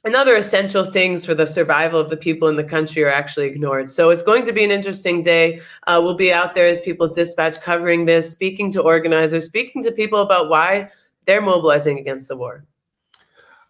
and 0.04 0.16
other 0.16 0.34
essential 0.34 0.84
things 0.84 1.24
for 1.24 1.34
the 1.34 1.46
survival 1.46 2.00
of 2.00 2.10
the 2.10 2.16
people 2.16 2.48
in 2.48 2.56
the 2.56 2.64
country 2.64 3.04
are 3.04 3.08
actually 3.08 3.46
ignored. 3.46 3.88
So 3.88 4.10
it's 4.10 4.22
going 4.22 4.44
to 4.46 4.52
be 4.52 4.64
an 4.64 4.72
interesting 4.72 5.22
day. 5.22 5.60
Uh, 5.86 6.00
we'll 6.02 6.16
be 6.16 6.32
out 6.32 6.54
there 6.54 6.66
as 6.66 6.80
People's 6.80 7.14
Dispatch 7.14 7.60
covering 7.60 8.04
this, 8.04 8.30
speaking 8.30 8.72
to 8.72 8.82
organizers, 8.82 9.46
speaking 9.46 9.82
to 9.84 9.92
people 9.92 10.20
about 10.20 10.48
why 10.48 10.90
they're 11.24 11.40
mobilizing 11.40 11.98
against 11.98 12.26
the 12.26 12.36
war. 12.36 12.64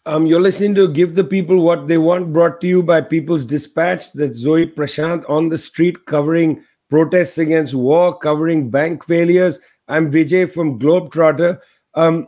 Um, 0.04 0.26
you're 0.26 0.40
listening 0.40 0.74
to 0.76 0.88
Give 0.88 1.14
the 1.14 1.22
People 1.22 1.60
What 1.60 1.86
They 1.86 1.98
Want, 1.98 2.32
brought 2.32 2.60
to 2.62 2.66
you 2.66 2.82
by 2.82 3.02
People's 3.02 3.44
Dispatch. 3.44 4.12
That's 4.12 4.38
Zoe 4.38 4.66
Prasanth 4.66 5.28
on 5.30 5.48
the 5.48 5.58
street 5.58 6.06
covering 6.06 6.64
protests 6.92 7.38
against 7.38 7.72
war, 7.72 8.18
covering 8.18 8.68
bank 8.68 9.02
failures. 9.02 9.58
I'm 9.88 10.12
Vijay 10.12 10.52
from 10.52 10.78
Globetrotter. 10.78 11.58
Um, 11.94 12.26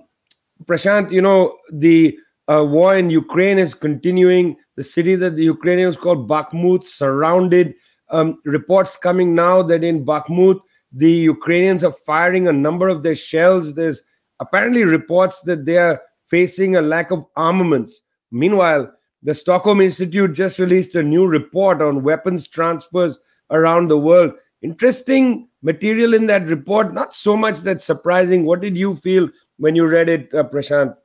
Prasanth, 0.64 1.12
you 1.12 1.20
know, 1.20 1.58
the 1.70 2.16
uh, 2.48 2.64
war 2.66 2.96
in 2.96 3.10
Ukraine 3.10 3.58
is 3.58 3.74
continuing. 3.74 4.56
The 4.76 4.82
city 4.82 5.16
that 5.16 5.36
the 5.36 5.44
Ukrainians 5.44 5.98
call 5.98 6.16
Bakhmut 6.16 6.82
surrounded. 6.84 7.74
Um, 8.08 8.40
reports 8.46 8.96
coming 8.96 9.34
now 9.34 9.62
that 9.64 9.84
in 9.84 10.02
Bakhmut, 10.02 10.60
the 10.92 11.12
Ukrainians 11.12 11.84
are 11.84 11.92
firing 11.92 12.48
a 12.48 12.52
number 12.66 12.88
of 12.88 13.02
their 13.02 13.14
shells. 13.14 13.74
There's 13.74 14.02
apparently 14.40 14.84
reports 14.84 15.42
that 15.42 15.66
they 15.66 15.76
are 15.76 16.00
facing 16.24 16.76
a 16.76 16.80
lack 16.80 17.10
of 17.10 17.26
armaments. 17.36 18.00
Meanwhile, 18.30 18.90
the 19.22 19.34
Stockholm 19.34 19.82
Institute 19.82 20.32
just 20.32 20.58
released 20.58 20.94
a 20.94 21.02
new 21.02 21.26
report 21.26 21.82
on 21.82 22.02
weapons 22.02 22.48
transfers 22.48 23.18
around 23.50 23.88
the 23.88 23.98
world 23.98 24.32
interesting 24.64 25.48
material 25.62 26.14
in 26.14 26.26
that 26.26 26.48
report. 26.48 26.92
Not 26.92 27.14
so 27.14 27.36
much 27.36 27.60
that 27.60 27.80
surprising. 27.80 28.44
What 28.44 28.60
did 28.60 28.76
you 28.76 28.96
feel 28.96 29.28
when 29.58 29.76
you 29.76 29.86
read 29.86 30.08
it, 30.08 30.34
uh, 30.34 30.44
Prasanth? 30.44 30.96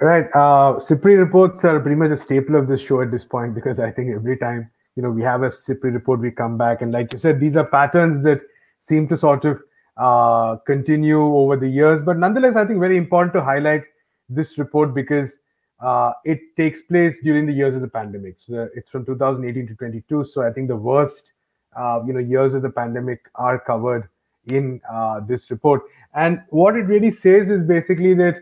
Right. 0.00 0.26
Uh, 0.34 0.78
SIPRI 0.78 1.18
reports 1.18 1.64
are 1.64 1.80
pretty 1.80 1.96
much 1.96 2.10
a 2.10 2.16
staple 2.16 2.54
of 2.54 2.68
this 2.68 2.80
show 2.80 3.00
at 3.00 3.10
this 3.10 3.24
point 3.24 3.54
because 3.54 3.80
I 3.80 3.90
think 3.90 4.14
every 4.14 4.36
time 4.36 4.70
you 4.94 5.02
know 5.02 5.10
we 5.10 5.22
have 5.22 5.42
a 5.42 5.50
SIPRI 5.50 5.92
report, 5.92 6.20
we 6.20 6.30
come 6.30 6.56
back 6.56 6.82
and 6.82 6.92
like 6.92 7.12
you 7.12 7.18
said, 7.18 7.40
these 7.40 7.56
are 7.56 7.64
patterns 7.64 8.22
that 8.24 8.40
seem 8.78 9.08
to 9.08 9.16
sort 9.16 9.44
of 9.44 9.60
uh, 9.96 10.56
continue 10.66 11.22
over 11.22 11.56
the 11.56 11.68
years. 11.68 12.02
But 12.02 12.18
nonetheless, 12.18 12.56
I 12.56 12.66
think 12.66 12.78
very 12.78 12.98
important 12.98 13.32
to 13.34 13.42
highlight 13.42 13.82
this 14.28 14.58
report 14.58 14.94
because 14.94 15.38
uh, 15.80 16.12
it 16.24 16.40
takes 16.56 16.82
place 16.82 17.18
during 17.20 17.46
the 17.46 17.52
years 17.52 17.74
of 17.74 17.80
the 17.80 17.88
pandemic. 17.88 18.36
So 18.38 18.68
it's 18.74 18.90
from 18.90 19.06
2018 19.06 19.66
to 19.68 19.74
22. 19.74 20.24
So 20.24 20.42
I 20.42 20.52
think 20.52 20.68
the 20.68 20.76
worst 20.76 21.32
uh, 21.76 22.00
you 22.06 22.12
know 22.12 22.20
years 22.20 22.54
of 22.54 22.62
the 22.62 22.70
pandemic 22.70 23.20
are 23.34 23.58
covered 23.58 24.08
in 24.48 24.80
uh, 24.90 25.20
this 25.20 25.50
report. 25.50 25.82
And 26.14 26.42
what 26.50 26.76
it 26.76 26.82
really 26.82 27.10
says 27.10 27.50
is 27.50 27.62
basically 27.62 28.14
that 28.14 28.36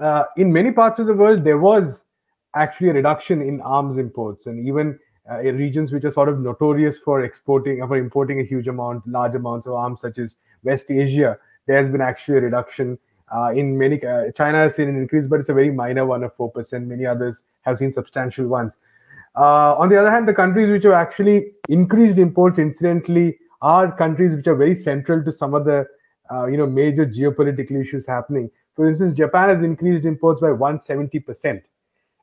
uh, 0.00 0.24
in 0.36 0.52
many 0.52 0.70
parts 0.70 0.98
of 0.98 1.06
the 1.06 1.14
world 1.14 1.44
there 1.44 1.58
was 1.58 2.04
actually 2.54 2.88
a 2.88 2.92
reduction 2.94 3.42
in 3.42 3.60
arms 3.60 3.98
imports, 3.98 4.46
and 4.46 4.66
even 4.66 4.98
uh, 5.30 5.40
in 5.40 5.56
regions 5.56 5.92
which 5.92 6.04
are 6.04 6.10
sort 6.10 6.28
of 6.28 6.40
notorious 6.40 6.98
for 6.98 7.24
exporting 7.24 7.80
or 7.80 7.88
for 7.88 7.96
importing 7.96 8.40
a 8.40 8.44
huge 8.44 8.66
amount, 8.68 9.06
large 9.06 9.34
amounts 9.34 9.66
of 9.66 9.74
arms, 9.74 10.00
such 10.00 10.18
as 10.18 10.36
West 10.64 10.90
Asia, 10.90 11.38
there 11.66 11.76
has 11.82 11.90
been 11.90 12.00
actually 12.00 12.38
a 12.38 12.40
reduction. 12.40 12.98
Uh, 13.32 13.52
in 13.54 13.78
many, 13.78 13.96
China 14.36 14.58
has 14.58 14.74
seen 14.74 14.88
an 14.88 14.96
increase, 14.96 15.26
but 15.26 15.38
it's 15.38 15.48
a 15.48 15.54
very 15.54 15.70
minor 15.70 16.04
one 16.04 16.24
of 16.24 16.34
four 16.34 16.50
percent. 16.50 16.88
Many 16.88 17.06
others 17.06 17.42
have 17.62 17.78
seen 17.78 17.92
substantial 17.92 18.48
ones. 18.48 18.76
Uh, 19.36 19.74
on 19.76 19.88
the 19.88 19.96
other 19.96 20.10
hand, 20.10 20.26
the 20.26 20.34
countries 20.34 20.70
which 20.70 20.84
have 20.84 20.92
actually 20.92 21.52
increased 21.68 22.18
imports, 22.18 22.58
incidentally, 22.58 23.38
are 23.62 23.94
countries 23.96 24.34
which 24.34 24.46
are 24.46 24.54
very 24.54 24.74
central 24.74 25.22
to 25.24 25.30
some 25.30 25.54
of 25.54 25.64
the 25.64 25.86
uh, 26.32 26.46
you 26.46 26.56
know 26.56 26.66
major 26.66 27.06
geopolitical 27.06 27.80
issues 27.80 28.06
happening. 28.06 28.50
For 28.74 28.88
instance, 28.88 29.16
Japan 29.16 29.50
has 29.50 29.62
increased 29.62 30.04
imports 30.04 30.40
by 30.40 30.48
170%. 30.48 31.62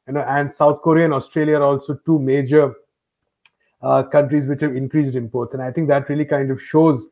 You 0.08 0.14
know, 0.14 0.22
and 0.22 0.54
South 0.54 0.82
Korea 0.82 1.06
and 1.06 1.14
Australia 1.14 1.58
are 1.58 1.64
also 1.64 2.00
two 2.06 2.18
major 2.18 2.74
uh, 3.82 4.04
countries 4.04 4.48
which 4.48 4.62
have 4.62 4.76
increased 4.76 5.16
imports. 5.16 5.54
And 5.54 5.62
I 5.62 5.72
think 5.72 5.88
that 5.90 6.10
really 6.10 6.26
kind 6.26 6.50
of 6.50 6.62
shows, 6.62 7.08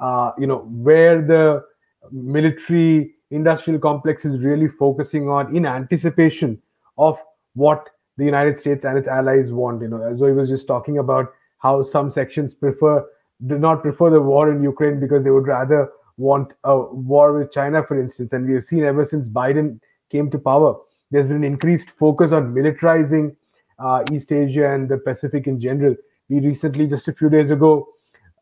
uh, 0.00 0.32
you 0.36 0.46
know, 0.46 0.58
where 0.68 1.22
the 1.22 1.62
military 2.10 3.14
industrial 3.30 3.78
complex 3.78 4.24
is 4.24 4.40
really 4.40 4.68
focusing 4.68 5.28
on 5.28 5.54
in 5.54 5.64
anticipation 5.64 6.60
of 6.98 7.18
what 7.54 7.88
the 8.20 8.24
United 8.24 8.58
States 8.58 8.84
and 8.84 8.98
its 8.98 9.08
allies 9.08 9.50
want. 9.50 9.82
You 9.82 9.88
know, 9.88 10.02
as 10.02 10.22
I 10.22 10.30
was 10.30 10.48
just 10.48 10.66
talking 10.66 10.98
about 10.98 11.32
how 11.58 11.82
some 11.82 12.10
sections 12.10 12.54
prefer 12.54 13.04
do 13.46 13.58
not 13.58 13.82
prefer 13.82 14.10
the 14.10 14.20
war 14.20 14.52
in 14.52 14.62
Ukraine 14.62 15.00
because 15.00 15.24
they 15.24 15.30
would 15.30 15.46
rather 15.46 15.88
want 16.16 16.52
a 16.64 16.78
war 16.78 17.32
with 17.38 17.50
China, 17.50 17.82
for 17.82 18.00
instance. 18.00 18.34
And 18.34 18.46
we 18.46 18.54
have 18.54 18.64
seen 18.64 18.84
ever 18.84 19.04
since 19.04 19.28
Biden 19.28 19.80
came 20.10 20.30
to 20.30 20.38
power, 20.38 20.76
there's 21.10 21.26
been 21.26 21.38
an 21.38 21.44
increased 21.44 21.90
focus 21.98 22.32
on 22.32 22.54
militarizing 22.54 23.34
uh, 23.78 24.04
East 24.12 24.30
Asia 24.32 24.70
and 24.72 24.88
the 24.88 24.98
Pacific 24.98 25.46
in 25.46 25.58
general. 25.58 25.96
We 26.28 26.40
recently, 26.40 26.86
just 26.86 27.08
a 27.08 27.14
few 27.14 27.30
days 27.30 27.50
ago, 27.50 27.88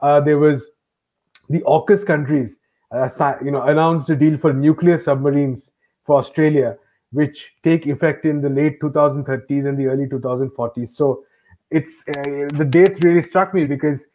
uh, 0.01 0.21
there 0.21 0.39
was 0.39 0.69
the 1.49 1.61
AUKUS 1.61 2.05
countries, 2.05 2.59
uh, 2.91 3.09
you 3.45 3.53
know, 3.53 3.63
announced 3.63 4.11
a 4.11 4.17
deal 4.17 4.37
for 4.37 4.53
nuclear 4.53 4.99
submarines 4.99 5.71
for 6.05 6.19
Australia, 6.19 6.77
which 7.13 7.53
take 7.63 7.87
effect 7.87 8.25
in 8.25 8.41
the 8.41 8.49
late 8.49 8.81
2030s 8.81 9.67
and 9.67 9.79
the 9.79 9.87
early 9.87 10.07
2040s. 10.07 10.89
So 10.89 11.25
it's 11.71 12.05
uh, 12.09 12.49
the 12.57 12.67
dates 12.69 12.99
really 13.03 13.23
struck 13.23 13.55
me 13.55 13.65
because 13.65 14.07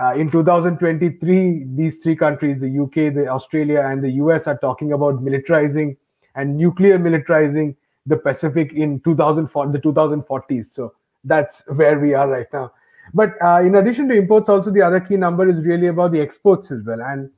uh, 0.00 0.14
in 0.14 0.30
2023, 0.30 1.66
these 1.74 1.98
three 1.98 2.16
countries, 2.16 2.60
the 2.60 2.78
UK, 2.78 3.14
the 3.14 3.28
Australia, 3.28 3.80
and 3.80 4.02
the 4.02 4.10
US, 4.12 4.46
are 4.46 4.58
talking 4.58 4.92
about 4.92 5.22
militarizing 5.22 5.96
and 6.34 6.56
nuclear 6.56 6.98
militarizing 6.98 7.76
the 8.06 8.16
Pacific 8.16 8.72
in 8.72 9.00
2004, 9.00 9.68
the 9.68 9.78
2040s. 9.78 10.66
So 10.66 10.94
that's 11.24 11.62
where 11.68 11.98
we 11.98 12.14
are 12.14 12.28
right 12.28 12.46
now. 12.52 12.72
But 13.14 13.34
uh, 13.44 13.60
in 13.60 13.74
addition 13.74 14.08
to 14.08 14.14
imports, 14.14 14.48
also 14.48 14.70
the 14.70 14.82
other 14.82 15.00
key 15.00 15.16
number 15.16 15.48
is 15.48 15.58
really 15.60 15.88
about 15.88 16.12
the 16.12 16.20
exports 16.20 16.70
as 16.70 16.82
well. 16.84 17.00
And 17.00 17.30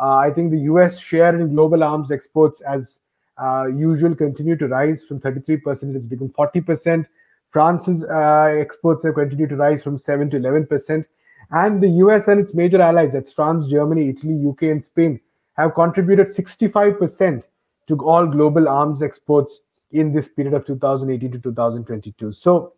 uh, 0.00 0.16
I 0.16 0.30
think 0.30 0.50
the 0.50 0.60
US 0.60 0.98
share 0.98 1.38
in 1.38 1.54
global 1.54 1.84
arms 1.84 2.10
exports, 2.10 2.60
as 2.62 2.98
uh, 3.40 3.66
usual, 3.66 4.14
continue 4.14 4.56
to 4.56 4.68
rise 4.68 5.04
from 5.04 5.20
33%. 5.20 5.96
It's 5.96 6.06
become 6.06 6.28
40%. 6.30 7.06
France's 7.50 8.04
uh, 8.04 8.56
exports 8.58 9.04
have 9.04 9.14
continued 9.14 9.50
to 9.50 9.56
rise 9.56 9.82
from 9.82 9.98
7 9.98 10.30
to 10.30 10.38
11%. 10.38 11.04
And 11.52 11.82
the 11.82 11.88
US 12.04 12.28
and 12.28 12.40
its 12.40 12.54
major 12.54 12.80
allies, 12.80 13.12
that's 13.14 13.32
France, 13.32 13.66
Germany, 13.66 14.10
Italy, 14.10 14.46
UK, 14.46 14.62
and 14.64 14.84
Spain, 14.84 15.20
have 15.54 15.74
contributed 15.74 16.28
65% 16.28 17.42
to 17.88 17.98
all 18.04 18.26
global 18.26 18.68
arms 18.68 19.02
exports 19.02 19.60
in 19.92 20.12
this 20.12 20.28
period 20.28 20.54
of 20.54 20.64
2018 20.66 21.32
to 21.32 21.38
2022. 21.38 22.32
So, 22.32 22.74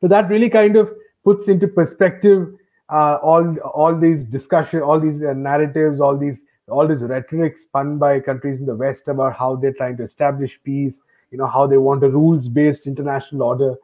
so 0.00 0.08
that 0.08 0.28
really 0.28 0.50
kind 0.50 0.76
of 0.76 0.90
puts 1.24 1.48
into 1.48 1.66
perspective 1.68 2.54
uh, 2.90 3.18
all 3.22 3.56
all 3.60 3.96
these 3.96 4.24
discussion, 4.24 4.82
all 4.82 4.98
these 4.98 5.22
uh, 5.22 5.32
narratives, 5.32 6.00
all 6.00 6.16
these 6.16 6.44
all 6.70 6.86
this 6.88 7.02
rhetoric 7.02 7.58
spun 7.58 7.98
by 7.98 8.20
countries 8.20 8.60
in 8.60 8.66
the 8.66 8.74
West 8.74 9.08
about 9.08 9.34
how 9.34 9.56
they're 9.56 9.72
trying 9.72 9.96
to 9.96 10.04
establish 10.04 10.58
peace, 10.64 11.00
you 11.30 11.38
know, 11.38 11.46
how 11.46 11.66
they 11.66 11.78
want 11.78 12.04
a 12.04 12.08
rules-based 12.08 12.86
international 12.86 13.42
order, 13.42 13.74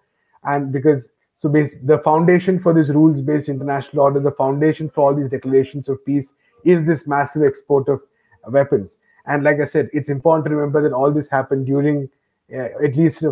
and 0.45 0.73
because 0.73 1.11
so 1.35 1.49
the 1.49 2.01
foundation 2.03 2.59
for 2.59 2.73
this 2.73 2.89
rules-based 2.89 3.51
international 3.51 4.03
order, 4.03 4.21
the 4.21 4.31
foundation 4.31 4.89
for 4.89 5.05
all 5.05 5.15
these 5.15 5.29
declarations 5.29 5.87
of 5.87 6.03
peace 6.07 6.33
is 6.65 6.87
this 6.87 7.07
massive 7.07 7.43
export 7.43 7.91
of 7.91 8.01
weapons. 8.49 8.97
And 9.27 9.45
like 9.45 9.61
I 9.61 9.67
said, 9.67 9.91
it's 9.93 10.09
important 10.09 10.47
to 10.47 10.55
remember 10.55 10.83
that 10.83 10.95
all 10.95 11.13
this 11.13 11.29
happened 11.29 11.67
during 11.67 12.09
uh, 12.55 12.83
at 12.83 12.97
least 12.97 13.23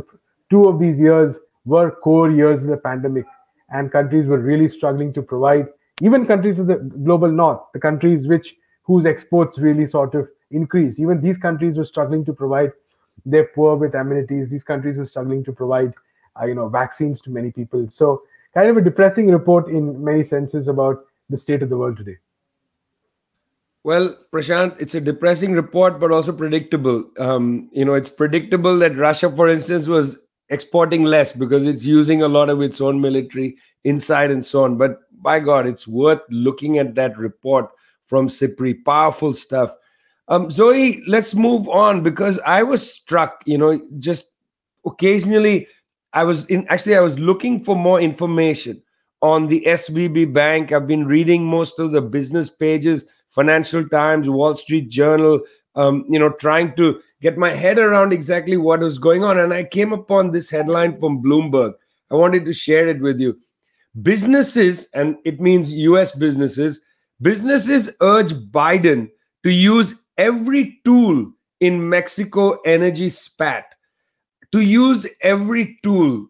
two 0.50 0.68
of 0.68 0.78
these 0.78 1.00
years 1.00 1.40
were 1.64 1.90
core 1.92 2.30
years 2.30 2.64
of 2.64 2.70
the 2.70 2.76
pandemic, 2.76 3.24
and 3.70 3.90
countries 3.90 4.26
were 4.26 4.38
really 4.38 4.68
struggling 4.68 5.12
to 5.14 5.22
provide. 5.22 5.68
Even 6.02 6.26
countries 6.26 6.58
of 6.58 6.66
the 6.66 6.76
global 7.04 7.30
north, 7.30 7.62
the 7.72 7.80
countries 7.80 8.28
which 8.28 8.54
whose 8.84 9.04
exports 9.04 9.58
really 9.58 9.86
sort 9.86 10.14
of 10.14 10.28
increased, 10.50 10.98
even 10.98 11.20
these 11.20 11.38
countries 11.38 11.76
were 11.76 11.84
struggling 11.84 12.24
to 12.24 12.32
provide 12.32 12.72
their 13.26 13.44
poor 13.44 13.76
with 13.76 13.94
amenities. 13.94 14.48
These 14.48 14.64
countries 14.64 14.96
were 14.96 15.04
struggling 15.04 15.44
to 15.44 15.52
provide 15.52 15.92
uh, 16.40 16.46
you 16.46 16.54
know 16.54 16.68
vaccines 16.68 17.20
to 17.20 17.30
many 17.30 17.50
people 17.50 17.86
so 17.90 18.22
kind 18.54 18.68
of 18.68 18.76
a 18.76 18.80
depressing 18.80 19.30
report 19.30 19.68
in 19.68 20.02
many 20.02 20.24
senses 20.24 20.68
about 20.68 21.04
the 21.30 21.38
state 21.38 21.62
of 21.62 21.68
the 21.68 21.76
world 21.76 21.96
today 21.96 22.16
well, 23.86 24.16
Prasanth, 24.32 24.80
it's 24.80 24.94
a 24.94 25.00
depressing 25.02 25.52
report, 25.52 26.00
but 26.00 26.10
also 26.10 26.32
predictable. 26.32 27.04
Um, 27.18 27.68
you 27.70 27.84
know, 27.84 27.92
it's 27.92 28.08
predictable 28.08 28.78
that 28.78 28.96
Russia, 28.96 29.30
for 29.30 29.46
instance, 29.46 29.88
was 29.88 30.16
exporting 30.48 31.02
less 31.02 31.34
because 31.34 31.64
it's 31.64 31.84
using 31.84 32.22
a 32.22 32.28
lot 32.28 32.48
of 32.48 32.62
its 32.62 32.80
own 32.80 32.98
military 33.02 33.58
inside 33.84 34.30
and 34.30 34.42
so 34.42 34.64
on. 34.64 34.78
But 34.78 35.00
by 35.20 35.38
God, 35.38 35.66
it's 35.66 35.86
worth 35.86 36.22
looking 36.30 36.78
at 36.78 36.94
that 36.94 37.18
report 37.18 37.68
from 38.06 38.28
SIPRI. 38.28 38.84
Powerful 38.84 39.34
stuff. 39.34 39.74
Um, 40.28 40.50
Zoe, 40.50 41.02
let's 41.06 41.34
move 41.34 41.68
on 41.68 42.02
because 42.02 42.38
I 42.46 42.62
was 42.62 42.90
struck, 42.90 43.42
you 43.46 43.58
know, 43.58 43.80
just 43.98 44.30
occasionally 44.86 45.66
I 46.14 46.24
was 46.24 46.46
in 46.46 46.66
actually 46.68 46.96
I 46.96 47.00
was 47.00 47.18
looking 47.18 47.62
for 47.62 47.76
more 47.76 48.00
information 48.00 48.82
on 49.20 49.48
the 49.48 49.62
SVB 49.66 50.32
Bank. 50.32 50.72
I've 50.72 50.86
been 50.86 51.06
reading 51.06 51.44
most 51.44 51.78
of 51.78 51.92
the 51.92 52.00
business 52.00 52.48
pages, 52.48 53.04
Financial 53.30 53.86
Times, 53.88 54.30
Wall 54.30 54.54
Street 54.54 54.88
Journal, 54.88 55.40
um, 55.74 56.04
you 56.08 56.18
know, 56.18 56.30
trying 56.30 56.74
to 56.76 57.00
get 57.20 57.36
my 57.36 57.50
head 57.50 57.78
around 57.78 58.12
exactly 58.12 58.56
what 58.56 58.80
was 58.80 58.98
going 58.98 59.24
on. 59.24 59.38
And 59.38 59.52
I 59.52 59.64
came 59.64 59.92
upon 59.92 60.30
this 60.30 60.50
headline 60.50 60.98
from 61.00 61.22
Bloomberg. 61.22 61.72
I 62.10 62.14
wanted 62.14 62.44
to 62.44 62.52
share 62.54 62.86
it 62.86 63.00
with 63.00 63.20
you. 63.20 63.38
Businesses, 64.02 64.88
and 64.94 65.16
it 65.24 65.40
means 65.40 65.72
US 65.72 66.12
businesses, 66.12 66.80
businesses 67.24 67.88
urge 68.02 68.34
Biden 68.34 69.10
to 69.42 69.50
use 69.50 69.94
every 70.18 70.80
tool 70.84 71.32
in 71.60 71.88
Mexico 71.88 72.60
energy 72.66 73.08
spat 73.08 73.74
to 74.52 74.60
use 74.60 75.06
every 75.22 75.78
tool. 75.82 76.28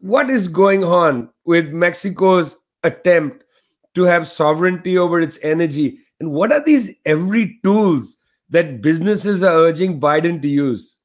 What 0.00 0.28
is 0.28 0.46
going 0.46 0.84
on 0.84 1.30
with 1.46 1.70
Mexico's 1.70 2.58
attempt 2.84 3.44
to 3.94 4.02
have 4.02 4.28
sovereignty 4.28 4.98
over 4.98 5.20
its 5.20 5.38
energy? 5.42 5.98
And 6.20 6.30
what 6.32 6.52
are 6.52 6.62
these 6.62 6.94
every 7.06 7.58
tools 7.64 8.18
that 8.50 8.82
businesses 8.82 9.42
are 9.42 9.56
urging 9.56 9.98
Biden 9.98 10.40
to 10.42 10.48
use? 10.48 11.00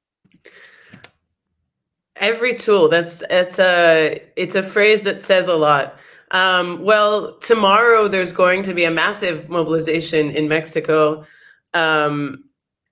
Every 2.17 2.53
tool. 2.53 2.89
That's 2.89 3.23
it's 3.29 3.57
a 3.57 4.21
it's 4.35 4.55
a 4.55 4.61
phrase 4.61 5.01
that 5.03 5.21
says 5.21 5.47
a 5.47 5.55
lot. 5.55 5.97
Um, 6.31 6.81
well, 6.81 7.37
tomorrow 7.39 8.07
there's 8.07 8.31
going 8.31 8.63
to 8.63 8.73
be 8.73 8.85
a 8.85 8.91
massive 8.91 9.49
mobilization 9.49 10.31
in 10.31 10.47
Mexico 10.47 11.25
um, 11.73 12.45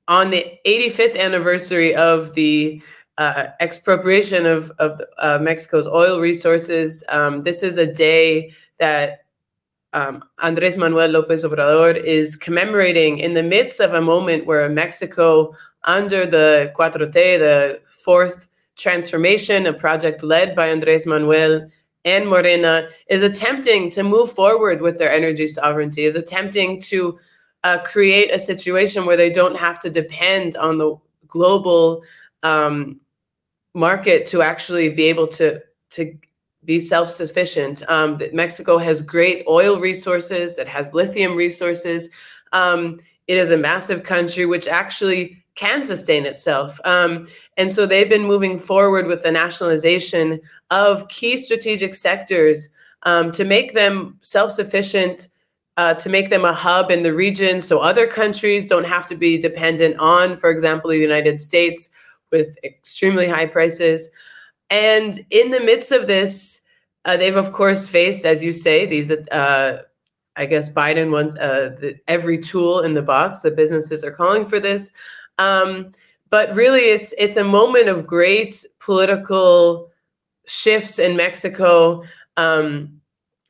on 0.08 0.30
the 0.30 0.60
85th 0.66 1.18
anniversary 1.18 1.96
of 1.96 2.34
the 2.34 2.82
uh, 3.18 3.48
expropriation 3.62 4.46
of, 4.46 4.72
of 4.80 5.02
uh, 5.18 5.40
Mexico's 5.42 5.88
oil 5.88 6.20
resources. 6.20 7.04
Um, 7.10 7.44
this 7.44 7.64
is 7.64 7.78
a 7.78 7.86
day 7.86 8.54
that 8.78 9.26
um, 9.94 10.24
Andres 10.40 10.78
Manuel 10.78 11.10
Lopez 11.10 11.44
Obrador 11.44 12.02
is 12.02 12.36
commemorating 12.36 13.20
in 13.20 13.34
the 13.34 13.44
midst 13.44 13.80
of 13.80 13.94
a 13.94 14.02
moment 14.02 14.46
where 14.46 14.70
Mexico, 14.70 15.54
under 15.84 16.26
the 16.26 16.74
Cuatro 16.78 17.12
T, 17.12 17.38
the 17.38 17.82
fourth 18.04 18.48
transformation, 18.76 19.66
a 19.66 19.74
project 19.74 20.24
led 20.24 20.56
by 20.56 20.70
Andres 20.70 21.06
Manuel 21.06 21.70
and 22.06 22.28
Morena, 22.28 22.90
is 23.10 23.24
attempting 23.24 23.90
to 23.92 24.04
move 24.04 24.32
forward 24.32 24.82
with 24.82 24.98
their 24.98 25.12
energy 25.12 25.48
sovereignty, 25.48 26.04
is 26.04 26.16
attempting 26.16 26.80
to 26.82 27.20
uh, 27.64 27.80
create 27.80 28.32
a 28.32 28.40
situation 28.40 29.06
where 29.06 29.18
they 29.18 29.30
don't 29.30 29.58
have 29.58 29.80
to 29.80 29.90
depend 29.90 30.56
on 30.58 30.78
the 30.78 30.96
global 31.28 32.04
um, 32.44 33.00
market 33.74 34.26
to 34.28 34.42
actually 34.42 34.90
be 34.90 35.04
able 35.04 35.28
to 35.28 35.62
to 35.92 36.16
be 36.66 36.80
self-sufficient. 36.80 37.82
Um, 37.90 38.20
Mexico 38.34 38.78
has 38.78 39.02
great 39.02 39.46
oil 39.48 39.80
resources. 39.80 40.58
It 40.58 40.68
has 40.68 40.94
lithium 40.94 41.36
resources. 41.36 42.10
Um, 42.52 43.00
it 43.28 43.38
is 43.38 43.50
a 43.50 43.58
massive 43.58 44.04
country 44.04 44.46
which 44.46 44.68
actually 44.68 45.44
can 45.60 45.84
sustain 45.84 46.26
itself. 46.26 46.80
Um, 46.86 47.28
and 47.58 47.74
so 47.74 47.86
they've 47.86 48.10
been 48.10 48.28
moving 48.34 48.58
forward 48.60 49.08
with 49.08 49.24
the 49.24 49.32
nationalization 49.32 50.40
of 50.70 51.08
key 51.10 51.36
strategic 51.38 51.94
sectors 51.96 52.70
um, 53.04 53.32
to 53.32 53.44
make 53.44 53.74
them 53.74 54.18
self-sufficient. 54.22 55.28
Uh, 55.78 55.94
to 55.94 56.10
make 56.10 56.30
them 56.30 56.44
a 56.44 56.52
hub 56.52 56.92
in 56.92 57.04
the 57.04 57.14
region 57.14 57.62
so 57.62 57.80
other 57.80 58.06
countries 58.06 58.68
don't 58.68 58.84
have 58.96 59.08
to 59.08 59.16
be 59.16 59.38
dependent 59.38 59.96
on, 59.98 60.36
for 60.36 60.50
example, 60.50 60.90
the 60.90 60.98
United 60.98 61.40
States 61.40 61.90
with 62.34 62.58
extremely 62.66 63.26
high 63.30 63.46
prices. 63.46 64.10
And 64.70 65.26
in 65.30 65.52
the 65.52 65.62
midst 65.62 65.94
of 65.94 66.08
this, 66.08 66.60
uh, 67.06 67.16
they've 67.16 67.38
of 67.38 67.54
course 67.54 67.88
faced, 67.88 68.26
as 68.26 68.44
you 68.44 68.52
say, 68.52 68.86
these. 68.88 69.10
Uh, 69.10 69.84
I 70.36 70.46
guess 70.46 70.72
Biden 70.72 71.12
wants 71.12 71.36
uh, 71.36 71.76
the, 71.80 71.98
every 72.08 72.38
tool 72.38 72.82
in 72.82 72.94
the 72.94 73.02
box. 73.02 73.42
The 73.42 73.52
businesses 73.52 74.04
are 74.04 74.12
calling 74.12 74.46
for 74.46 74.60
this, 74.60 74.92
um, 75.40 75.92
but 76.30 76.56
really, 76.56 76.82
it's 76.92 77.14
it's 77.18 77.38
a 77.38 77.44
moment 77.44 77.90
of 77.90 78.06
great 78.06 78.64
political 78.80 79.90
shifts 80.46 81.00
in 81.00 81.18
Mexico. 81.18 82.04
Um, 82.38 83.02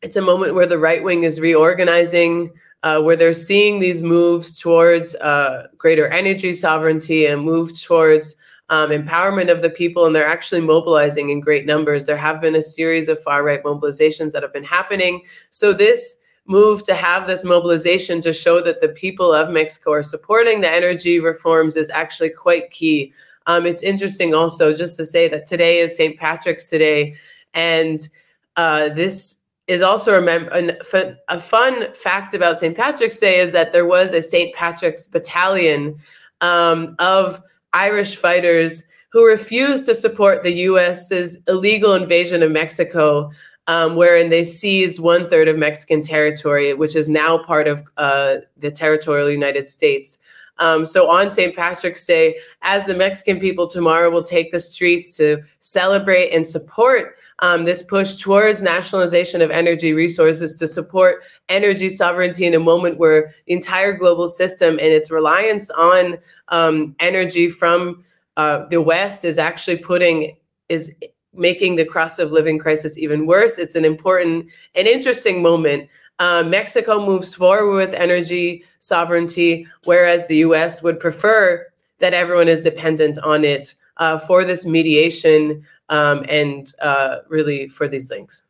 it's 0.01 0.15
a 0.15 0.21
moment 0.21 0.55
where 0.55 0.65
the 0.65 0.79
right 0.79 1.03
wing 1.03 1.23
is 1.23 1.41
reorganizing, 1.41 2.53
uh, 2.83 3.01
where 3.01 3.17
they're 3.17 3.33
seeing 3.33 3.79
these 3.79 4.01
moves 4.01 4.57
towards 4.59 5.15
uh, 5.15 5.67
greater 5.77 6.07
energy 6.07 6.53
sovereignty 6.53 7.25
and 7.25 7.41
move 7.41 7.77
towards 7.77 8.35
um, 8.69 8.91
empowerment 8.91 9.51
of 9.51 9.61
the 9.61 9.69
people, 9.69 10.05
and 10.05 10.15
they're 10.15 10.25
actually 10.27 10.61
mobilizing 10.61 11.31
in 11.31 11.41
great 11.41 11.65
numbers. 11.65 12.05
There 12.05 12.15
have 12.15 12.39
been 12.39 12.55
a 12.55 12.63
series 12.63 13.09
of 13.09 13.21
far 13.21 13.43
right 13.43 13.63
mobilizations 13.63 14.31
that 14.31 14.43
have 14.43 14.53
been 14.53 14.63
happening. 14.63 15.23
So 15.49 15.73
this 15.73 16.17
move 16.49 16.81
to 16.83 16.95
have 16.95 17.27
this 17.27 17.45
mobilization 17.45 18.19
to 18.21 18.33
show 18.33 18.59
that 18.59 18.81
the 18.81 18.89
people 18.89 19.31
of 19.31 19.51
Mexico 19.51 19.93
are 19.93 20.03
supporting 20.03 20.61
the 20.61 20.73
energy 20.73 21.19
reforms 21.19 21.75
is 21.75 21.91
actually 21.91 22.31
quite 22.31 22.71
key. 22.71 23.13
Um, 23.45 23.67
it's 23.67 23.83
interesting 23.83 24.33
also 24.33 24.73
just 24.73 24.97
to 24.97 25.05
say 25.05 25.27
that 25.27 25.45
today 25.45 25.79
is 25.79 25.95
St. 25.95 26.17
Patrick's 26.17 26.67
Day, 26.69 27.15
and 27.53 28.09
uh, 28.55 28.89
this 28.89 29.35
is 29.67 29.83
also 29.83 30.19
a 30.19 31.39
fun 31.39 31.93
fact 31.93 32.33
about 32.33 32.57
St. 32.57 32.75
Patrick's 32.75 33.19
Day 33.19 33.39
is 33.39 33.51
that 33.51 33.71
there 33.71 33.85
was 33.85 34.11
a 34.11 34.21
St. 34.21 34.53
Patrick's 34.55 35.05
battalion 35.05 35.99
um, 36.41 36.95
of 36.97 37.39
Irish 37.73 38.15
fighters 38.15 38.83
who 39.11 39.27
refused 39.27 39.85
to 39.85 39.93
support 39.93 40.41
the 40.41 40.53
U.S.'s 40.53 41.37
illegal 41.47 41.93
invasion 41.93 42.41
of 42.41 42.51
Mexico 42.51 43.29
um, 43.69 43.95
wherein 43.95 44.31
they 44.31 44.43
seized 44.43 44.99
one 44.99 45.29
third 45.29 45.47
of 45.47 45.55
Mexican 45.55 46.01
territory, 46.01 46.73
which 46.73 46.95
is 46.95 47.07
now 47.07 47.37
part 47.37 47.67
of 47.67 47.83
uh, 47.97 48.37
the 48.57 48.71
territorial 48.71 49.29
United 49.29 49.67
States. 49.67 50.17
Um, 50.57 50.87
so 50.87 51.07
on 51.07 51.29
St. 51.29 51.55
Patrick's 51.55 52.03
Day, 52.03 52.39
as 52.63 52.85
the 52.85 52.95
Mexican 52.95 53.39
people 53.39 53.67
tomorrow 53.67 54.09
will 54.09 54.23
take 54.23 54.51
the 54.51 54.59
streets 54.59 55.15
to 55.17 55.43
celebrate 55.59 56.31
and 56.31 56.45
support 56.45 57.15
um, 57.43 57.65
this 57.65 57.83
push 57.83 58.15
towards 58.15 58.63
nationalization 58.63 59.39
of 59.39 59.51
energy 59.51 59.93
resources 59.93 60.57
to 60.57 60.67
support 60.67 61.23
energy 61.47 61.89
sovereignty 61.89 62.47
in 62.47 62.55
a 62.55 62.59
moment 62.59 62.97
where 62.97 63.31
the 63.45 63.53
entire 63.53 63.93
global 63.93 64.27
system 64.27 64.79
and 64.79 64.87
its 64.87 65.11
reliance 65.11 65.69
on 65.69 66.17
um, 66.47 66.95
energy 66.99 67.47
from 67.47 68.03
uh, 68.35 68.65
the 68.69 68.81
West 68.81 69.25
is 69.25 69.37
actually 69.37 69.77
putting 69.77 70.35
is 70.69 70.91
making 71.33 71.75
the 71.75 71.85
cost 71.85 72.19
of 72.19 72.31
living 72.31 72.59
crisis 72.59 72.97
even 72.97 73.25
worse. 73.25 73.57
It's 73.57 73.75
an 73.75 73.85
important 73.85 74.49
and 74.75 74.87
interesting 74.87 75.41
moment. 75.41 75.89
Uh, 76.19 76.43
Mexico 76.43 77.05
moves 77.05 77.33
forward 77.33 77.75
with 77.75 77.93
energy 77.93 78.65
sovereignty, 78.79 79.65
whereas 79.85 80.27
the 80.27 80.37
US 80.37 80.83
would 80.83 80.99
prefer 80.99 81.65
that 81.99 82.13
everyone 82.13 82.47
is 82.47 82.59
dependent 82.59 83.17
on 83.19 83.45
it 83.45 83.75
uh, 83.97 84.17
for 84.17 84.43
this 84.43 84.65
mediation 84.65 85.65
um, 85.89 86.25
and 86.29 86.73
uh, 86.81 87.17
really 87.27 87.67
for 87.67 87.87
these 87.87 88.07
things. 88.07 88.45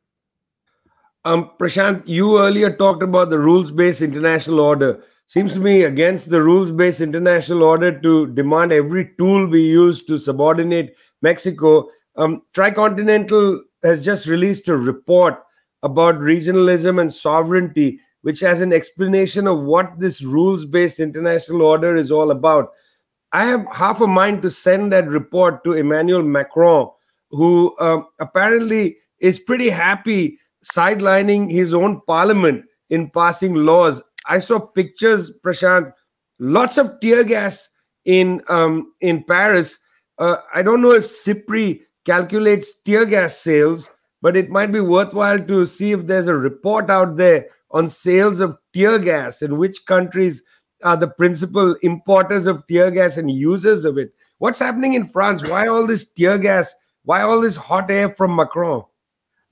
Um, 1.25 1.51
Prasanth, 1.59 2.07
you 2.07 2.39
earlier 2.39 2.75
talked 2.75 3.03
about 3.03 3.29
the 3.29 3.39
rules 3.39 3.71
based 3.71 4.01
international 4.01 4.59
order. 4.59 5.03
Seems 5.27 5.53
to 5.53 5.59
me 5.59 5.83
against 5.83 6.31
the 6.31 6.41
rules 6.41 6.71
based 6.71 7.01
international 7.01 7.61
order 7.61 7.99
to 7.99 8.27
demand 8.27 8.71
every 8.71 9.11
tool 9.17 9.45
be 9.47 9.61
used 9.61 10.07
to 10.07 10.17
subordinate 10.17 10.95
Mexico 11.21 11.89
um, 12.15 12.41
Tricontinental 12.53 13.61
has 13.83 14.03
just 14.03 14.27
released 14.27 14.67
a 14.67 14.75
report 14.77 15.41
about 15.83 16.15
regionalism 16.15 16.99
and 16.99 17.13
sovereignty, 17.13 17.99
which 18.21 18.39
has 18.41 18.61
an 18.61 18.73
explanation 18.73 19.47
of 19.47 19.61
what 19.61 19.97
this 19.99 20.21
rules 20.21 20.65
based 20.65 20.99
international 20.99 21.61
order 21.61 21.95
is 21.95 22.11
all 22.11 22.31
about. 22.31 22.71
I 23.31 23.45
have 23.45 23.65
half 23.71 24.01
a 24.01 24.07
mind 24.07 24.41
to 24.41 24.51
send 24.51 24.91
that 24.91 25.07
report 25.07 25.63
to 25.63 25.73
Emmanuel 25.73 26.23
Macron, 26.23 26.89
who 27.29 27.75
um, 27.79 28.07
apparently 28.19 28.97
is 29.19 29.39
pretty 29.39 29.69
happy 29.69 30.39
sidelining 30.63 31.49
his 31.49 31.73
own 31.73 32.01
parliament 32.07 32.65
in 32.89 33.09
passing 33.11 33.53
laws. 33.53 34.01
I 34.27 34.39
saw 34.39 34.59
pictures, 34.59 35.31
Prasanth, 35.45 35.93
lots 36.39 36.77
of 36.77 36.99
tear 36.99 37.23
gas 37.23 37.69
in 38.05 38.41
um, 38.49 38.93
in 39.01 39.23
Paris. 39.23 39.77
Uh, 40.17 40.37
I 40.53 40.61
don't 40.61 40.81
know 40.81 40.91
if 40.91 41.05
SIPRI 41.05 41.81
calculates 42.09 42.73
tear 42.73 43.05
gas 43.05 43.37
sales, 43.37 43.91
but 44.23 44.35
it 44.35 44.49
might 44.49 44.71
be 44.71 44.79
worthwhile 44.79 45.39
to 45.39 45.67
see 45.67 45.91
if 45.91 46.07
there's 46.07 46.27
a 46.27 46.33
report 46.33 46.89
out 46.89 47.17
there 47.17 47.45
on 47.69 47.87
sales 47.87 48.39
of 48.39 48.57
tear 48.73 48.97
gas 48.97 49.43
and 49.43 49.59
which 49.59 49.85
countries 49.85 50.41
are 50.83 50.97
the 50.97 51.07
principal 51.07 51.75
importers 51.83 52.47
of 52.47 52.65
tear 52.65 52.89
gas 52.89 53.17
and 53.17 53.29
users 53.29 53.85
of 53.85 53.99
it. 53.99 54.11
What's 54.39 54.57
happening 54.57 54.95
in 54.95 55.07
France? 55.07 55.47
Why 55.47 55.67
all 55.67 55.85
this 55.85 56.09
tear 56.09 56.39
gas? 56.39 56.73
Why 57.03 57.21
all 57.21 57.41
this 57.41 57.55
hot 57.55 57.91
air 57.91 58.09
from 58.09 58.35
Macron? 58.35 58.83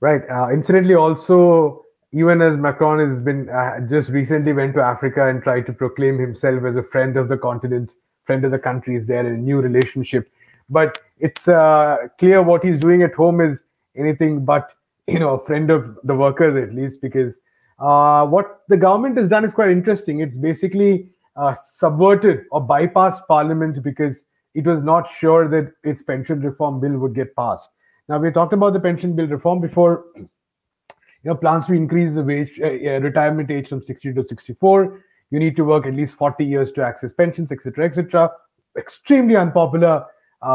Right. 0.00 0.28
Uh, 0.28 0.48
incidentally, 0.52 0.96
also, 0.96 1.84
even 2.12 2.42
as 2.42 2.56
Macron 2.56 2.98
has 2.98 3.20
been 3.20 3.48
uh, 3.50 3.86
just 3.88 4.10
recently 4.10 4.52
went 4.52 4.74
to 4.74 4.82
Africa 4.82 5.28
and 5.28 5.44
tried 5.44 5.66
to 5.66 5.72
proclaim 5.72 6.18
himself 6.18 6.64
as 6.64 6.74
a 6.74 6.82
friend 6.82 7.16
of 7.16 7.28
the 7.28 7.38
continent, 7.38 7.92
friend 8.24 8.44
of 8.44 8.50
the 8.50 8.58
countries 8.58 9.06
there 9.06 9.24
in 9.24 9.32
a 9.32 9.36
new 9.36 9.60
relationship 9.60 10.28
but 10.68 11.00
it's 11.20 11.48
uh, 11.48 11.96
clear 12.18 12.42
what 12.42 12.64
he's 12.64 12.78
doing 12.78 13.02
at 13.02 13.14
home 13.14 13.40
is 13.40 13.64
anything 13.96 14.44
but 14.44 14.72
you 15.06 15.18
know 15.18 15.34
a 15.34 15.44
friend 15.46 15.70
of 15.70 15.98
the 16.04 16.14
workers 16.14 16.56
at 16.56 16.74
least 16.74 17.00
because 17.00 17.38
uh, 17.78 18.26
what 18.26 18.62
the 18.68 18.76
government 18.76 19.16
has 19.16 19.28
done 19.28 19.44
is 19.44 19.52
quite 19.52 19.70
interesting. 19.70 20.20
It's 20.20 20.36
basically 20.36 21.10
uh, 21.36 21.54
subverted 21.54 22.44
or 22.50 22.66
bypassed 22.66 23.26
parliament 23.28 23.82
because 23.82 24.24
it 24.54 24.66
was 24.66 24.82
not 24.82 25.12
sure 25.12 25.48
that 25.48 25.72
its 25.84 26.02
pension 26.02 26.40
reform 26.40 26.80
bill 26.80 26.98
would 26.98 27.14
get 27.14 27.34
passed. 27.36 27.68
Now 28.08 28.18
we 28.18 28.30
talked 28.30 28.52
about 28.52 28.72
the 28.72 28.80
pension 28.80 29.14
bill 29.14 29.26
reform 29.26 29.60
before. 29.60 30.04
You 30.16 31.30
know 31.30 31.34
plans 31.34 31.66
to 31.66 31.72
increase 31.72 32.14
the 32.14 32.22
wage 32.22 32.60
uh, 32.62 33.00
retirement 33.00 33.50
age 33.50 33.68
from 33.68 33.82
60 33.82 34.14
to 34.14 34.26
64 34.26 35.02
you 35.30 35.38
need 35.38 35.56
to 35.56 35.64
work 35.64 35.84
at 35.84 35.94
least 35.94 36.14
40 36.14 36.44
years 36.44 36.70
to 36.72 36.82
access 36.82 37.12
pensions 37.12 37.50
etc 37.50 37.86
etc 37.86 38.30
extremely 38.78 39.36
unpopular 39.36 40.06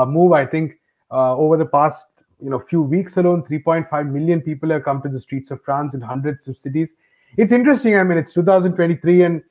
move. 0.05 0.33
I 0.33 0.45
think 0.45 0.79
uh, 1.11 1.35
over 1.35 1.57
the 1.57 1.65
past 1.65 2.07
you 2.41 2.49
know 2.49 2.59
few 2.59 2.81
weeks 2.81 3.17
alone, 3.17 3.43
3.5 3.43 4.11
million 4.11 4.41
people 4.41 4.69
have 4.69 4.83
come 4.83 5.01
to 5.01 5.09
the 5.09 5.19
streets 5.19 5.51
of 5.51 5.61
France 5.63 5.93
in 5.93 6.01
hundreds 6.01 6.47
of 6.47 6.57
cities. 6.57 6.95
It's 7.37 7.51
interesting. 7.51 7.95
I 7.95 8.03
mean, 8.03 8.17
it's 8.17 8.33
2023, 8.33 9.23
and 9.23 9.41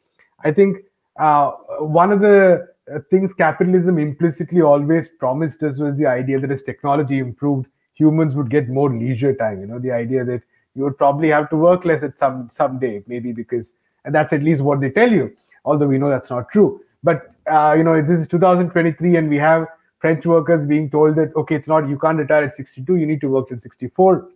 I 0.44 0.52
think 0.52 0.78
uh, 1.18 1.52
one 1.80 2.12
of 2.12 2.20
the 2.20 2.68
uh, 2.92 2.98
things 3.10 3.32
capitalism 3.34 3.98
implicitly 3.98 4.60
always 4.60 5.08
promised 5.08 5.62
us 5.62 5.78
was 5.78 5.96
the 5.96 6.06
idea 6.06 6.40
that 6.40 6.50
as 6.50 6.62
technology 6.62 7.18
improved, 7.18 7.66
humans 7.94 8.34
would 8.34 8.50
get 8.50 8.68
more 8.68 8.90
leisure 8.90 9.34
time. 9.34 9.60
You 9.60 9.66
know, 9.66 9.78
the 9.78 9.92
idea 9.92 10.24
that 10.24 10.42
you 10.74 10.84
would 10.84 10.96
probably 10.96 11.28
have 11.28 11.50
to 11.50 11.56
work 11.56 11.84
less 11.84 12.02
at 12.02 12.18
some 12.18 12.48
someday, 12.50 13.02
maybe 13.06 13.32
because 13.32 13.74
and 14.04 14.14
that's 14.14 14.32
at 14.32 14.42
least 14.42 14.62
what 14.62 14.80
they 14.80 14.90
tell 14.90 15.10
you. 15.10 15.34
Although 15.64 15.86
we 15.86 15.98
know 15.98 16.08
that's 16.08 16.30
not 16.30 16.48
true. 16.50 16.80
But 17.02 17.32
uh, 17.50 17.74
you 17.76 17.84
know, 17.84 18.00
this 18.00 18.20
is 18.20 18.28
2023, 18.28 19.16
and 19.16 19.28
we 19.28 19.36
have 19.36 19.66
French 20.02 20.26
workers 20.26 20.64
being 20.64 20.90
told 20.90 21.14
that 21.14 21.34
okay, 21.36 21.54
it's 21.54 21.68
not 21.68 21.88
you 21.88 21.96
can't 21.96 22.18
retire 22.18 22.44
at 22.44 22.54
62, 22.54 22.96
you 22.96 23.06
need 23.06 23.20
to 23.20 23.28
work 23.28 23.48
till 23.48 23.58
64. 23.58 24.28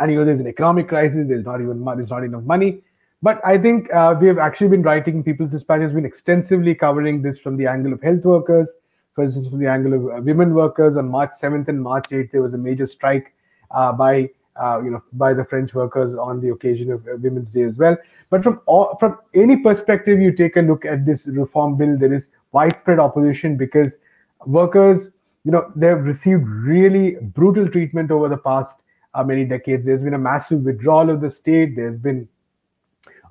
And 0.00 0.10
you 0.10 0.18
know, 0.18 0.24
there's 0.24 0.40
an 0.40 0.48
economic 0.48 0.88
crisis. 0.88 1.28
There's 1.28 1.44
not 1.44 1.60
even 1.60 1.84
there's 1.84 2.10
not 2.10 2.24
enough 2.24 2.42
money. 2.42 2.82
But 3.20 3.40
I 3.44 3.58
think 3.58 3.92
uh, 3.92 4.16
we 4.20 4.26
have 4.26 4.38
actually 4.38 4.68
been 4.68 4.82
writing. 4.82 5.22
People's 5.22 5.50
Dispatch 5.50 5.82
has 5.82 5.92
been 5.92 6.06
extensively 6.06 6.74
covering 6.74 7.20
this 7.20 7.38
from 7.38 7.58
the 7.58 7.66
angle 7.66 7.92
of 7.92 8.02
health 8.02 8.24
workers, 8.24 8.70
for 9.14 9.24
instance, 9.24 9.46
from 9.46 9.58
the 9.60 9.68
angle 9.68 9.92
of 9.92 10.06
uh, 10.06 10.22
women 10.22 10.54
workers. 10.54 10.96
On 10.96 11.08
March 11.08 11.32
7th 11.40 11.68
and 11.68 11.80
March 11.80 12.08
8th, 12.08 12.32
there 12.32 12.42
was 12.42 12.54
a 12.54 12.58
major 12.58 12.86
strike 12.86 13.34
uh, 13.70 13.92
by 13.92 14.30
uh, 14.60 14.80
you 14.82 14.90
know 14.90 15.02
by 15.12 15.34
the 15.34 15.44
French 15.44 15.74
workers 15.74 16.14
on 16.14 16.40
the 16.40 16.48
occasion 16.48 16.90
of 16.90 17.06
uh, 17.06 17.16
Women's 17.18 17.50
Day 17.50 17.62
as 17.64 17.76
well. 17.76 17.96
But 18.30 18.42
from 18.42 18.62
all, 18.64 18.96
from 18.98 19.18
any 19.34 19.58
perspective 19.58 20.18
you 20.18 20.32
take 20.32 20.56
a 20.56 20.62
look 20.62 20.86
at 20.86 21.04
this 21.04 21.26
reform 21.26 21.76
bill, 21.76 21.98
there 21.98 22.14
is 22.14 22.30
widespread 22.52 22.98
opposition 22.98 23.56
because 23.58 23.98
workers, 24.46 25.10
you 25.44 25.50
know, 25.50 25.70
they've 25.74 25.98
received 25.98 26.46
really 26.46 27.16
brutal 27.20 27.68
treatment 27.68 28.10
over 28.10 28.28
the 28.28 28.36
past 28.36 28.82
uh, 29.14 29.24
many 29.24 29.44
decades. 29.44 29.86
There's 29.86 30.02
been 30.02 30.14
a 30.14 30.18
massive 30.18 30.60
withdrawal 30.60 31.10
of 31.10 31.20
the 31.20 31.30
state. 31.30 31.76
There's 31.76 31.98
been 31.98 32.28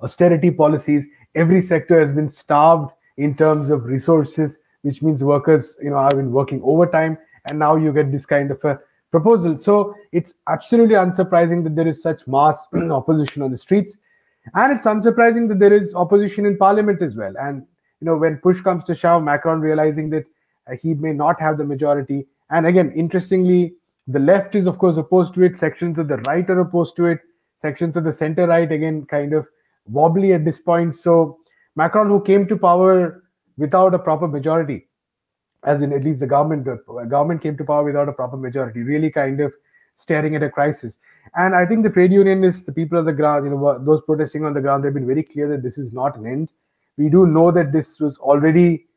austerity 0.02 0.50
policies. 0.50 1.08
Every 1.34 1.60
sector 1.60 2.00
has 2.00 2.12
been 2.12 2.28
starved 2.28 2.92
in 3.16 3.34
terms 3.36 3.70
of 3.70 3.84
resources, 3.84 4.58
which 4.82 5.02
means 5.02 5.24
workers, 5.24 5.78
you 5.82 5.90
know, 5.90 5.98
have 5.98 6.10
been 6.10 6.32
working 6.32 6.60
overtime. 6.64 7.16
And 7.48 7.58
now 7.58 7.76
you 7.76 7.92
get 7.92 8.12
this 8.12 8.26
kind 8.26 8.50
of 8.50 8.62
a 8.64 8.78
proposal. 9.10 9.58
So 9.58 9.94
it's 10.12 10.34
absolutely 10.48 10.94
unsurprising 10.94 11.64
that 11.64 11.76
there 11.76 11.88
is 11.88 12.02
such 12.02 12.26
mass 12.26 12.66
opposition 12.74 13.42
on 13.42 13.50
the 13.50 13.56
streets. 13.56 13.96
And 14.54 14.76
it's 14.76 14.86
unsurprising 14.86 15.48
that 15.48 15.58
there 15.58 15.72
is 15.72 15.94
opposition 15.94 16.46
in 16.46 16.56
parliament 16.56 17.00
as 17.00 17.16
well. 17.16 17.32
And 17.40 17.64
you 18.00 18.06
know, 18.06 18.16
when 18.16 18.38
push 18.38 18.60
comes 18.60 18.82
to 18.84 18.94
shove, 18.94 19.22
Macron 19.22 19.60
realizing 19.60 20.10
that 20.10 20.26
he 20.80 20.94
may 20.94 21.12
not 21.12 21.40
have 21.40 21.58
the 21.58 21.64
majority. 21.64 22.26
And 22.50 22.66
again, 22.66 22.92
interestingly, 22.96 23.74
the 24.06 24.18
left 24.18 24.54
is, 24.54 24.66
of 24.66 24.78
course, 24.78 24.96
opposed 24.96 25.34
to 25.34 25.42
it. 25.42 25.58
Sections 25.58 25.98
of 25.98 26.08
the 26.08 26.18
right 26.28 26.48
are 26.50 26.60
opposed 26.60 26.96
to 26.96 27.06
it. 27.06 27.20
Sections 27.56 27.96
of 27.96 28.04
the 28.04 28.12
center 28.12 28.46
right, 28.46 28.70
again, 28.70 29.06
kind 29.06 29.32
of 29.32 29.46
wobbly 29.86 30.32
at 30.32 30.44
this 30.44 30.58
point. 30.58 30.96
So, 30.96 31.38
Macron, 31.76 32.08
who 32.08 32.22
came 32.22 32.46
to 32.48 32.56
power 32.56 33.22
without 33.56 33.94
a 33.94 33.98
proper 33.98 34.26
majority, 34.26 34.88
as 35.64 35.82
in 35.82 35.92
at 35.92 36.04
least 36.04 36.20
the 36.20 36.26
government, 36.26 36.64
the 36.64 37.06
government 37.08 37.42
came 37.42 37.56
to 37.56 37.64
power 37.64 37.84
without 37.84 38.08
a 38.08 38.12
proper 38.12 38.36
majority, 38.36 38.80
really 38.82 39.10
kind 39.10 39.40
of 39.40 39.52
staring 39.94 40.34
at 40.34 40.42
a 40.42 40.50
crisis. 40.50 40.98
And 41.36 41.54
I 41.54 41.64
think 41.66 41.82
the 41.82 41.90
trade 41.90 42.12
unionists, 42.12 42.64
the 42.64 42.72
people 42.72 42.98
on 42.98 43.04
the 43.04 43.12
ground, 43.12 43.44
you 43.44 43.50
know, 43.50 43.78
those 43.84 44.02
protesting 44.02 44.44
on 44.44 44.54
the 44.54 44.60
ground, 44.60 44.84
they've 44.84 44.92
been 44.92 45.06
very 45.06 45.22
clear 45.22 45.48
that 45.48 45.62
this 45.62 45.78
is 45.78 45.92
not 45.92 46.16
an 46.16 46.26
end. 46.26 46.50
We 46.96 47.08
do 47.08 47.26
know 47.26 47.50
that 47.52 47.72
this 47.72 48.00
was 48.00 48.18
already 48.18 48.66
uh, 48.66 48.76
uh, 48.76 48.80
uh 48.80 48.91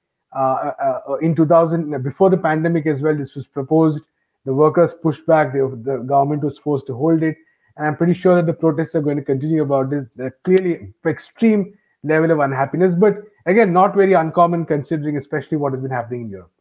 in 1.21 1.35
2000, 1.35 2.03
before 2.03 2.29
the 2.29 2.37
pandemic 2.37 2.85
as 2.85 3.01
well, 3.01 3.15
this 3.15 3.35
was 3.35 3.47
proposed. 3.47 4.03
The 4.45 4.53
workers 4.53 4.93
pushed 4.93 5.25
back, 5.25 5.53
the, 5.53 6.03
government 6.05 6.43
was 6.43 6.57
forced 6.57 6.87
to 6.87 6.95
hold 6.95 7.23
it. 7.23 7.35
And 7.77 7.87
I'm 7.87 7.97
pretty 7.97 8.13
sure 8.13 8.35
that 8.35 8.45
the 8.45 8.53
protests 8.53 8.95
are 8.95 9.01
going 9.01 9.17
to 9.17 9.23
continue 9.23 9.63
about 9.63 9.89
this. 9.89 10.05
They're 10.15 10.35
clearly 10.43 10.93
extreme 11.05 11.73
level 12.03 12.31
of 12.31 12.39
unhappiness, 12.39 12.95
but 12.95 13.17
again, 13.45 13.73
not 13.73 13.95
very 13.95 14.13
uncommon 14.13 14.65
considering, 14.65 15.17
especially 15.17 15.57
what 15.57 15.73
has 15.73 15.81
been 15.81 15.91
happening 15.91 16.21
in 16.21 16.29
Europe. 16.29 16.51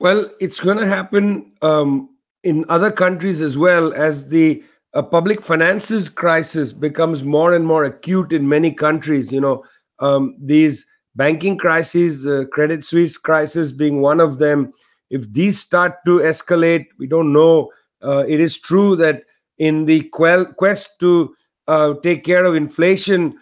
Well, 0.00 0.28
it's 0.40 0.58
going 0.58 0.78
to 0.78 0.86
happen 0.86 1.52
um, 1.62 2.08
in 2.42 2.64
other 2.68 2.90
countries 2.90 3.40
as 3.40 3.56
well 3.56 3.92
as 3.92 4.28
the 4.28 4.64
uh, 4.94 5.02
public 5.02 5.40
finances 5.40 6.08
crisis 6.08 6.72
becomes 6.72 7.22
more 7.22 7.54
and 7.54 7.64
more 7.64 7.84
acute 7.84 8.32
in 8.32 8.48
many 8.48 8.72
countries. 8.72 9.30
You 9.30 9.40
know, 9.40 9.64
um, 10.00 10.36
these 10.40 10.86
banking 11.16 11.58
crises, 11.58 12.22
the 12.22 12.46
Credit 12.52 12.84
Suisse 12.84 13.16
crisis 13.16 13.72
being 13.72 14.00
one 14.00 14.20
of 14.20 14.38
them. 14.38 14.72
If 15.10 15.30
these 15.32 15.58
start 15.58 15.96
to 16.06 16.18
escalate, 16.18 16.86
we 16.98 17.06
don't 17.06 17.32
know. 17.32 17.70
Uh, 18.02 18.24
it 18.26 18.40
is 18.40 18.58
true 18.58 18.96
that 18.96 19.24
in 19.58 19.84
the 19.84 20.02
quest 20.10 20.98
to 21.00 21.34
uh, 21.68 21.94
take 22.02 22.24
care 22.24 22.44
of 22.44 22.54
inflation, 22.54 23.38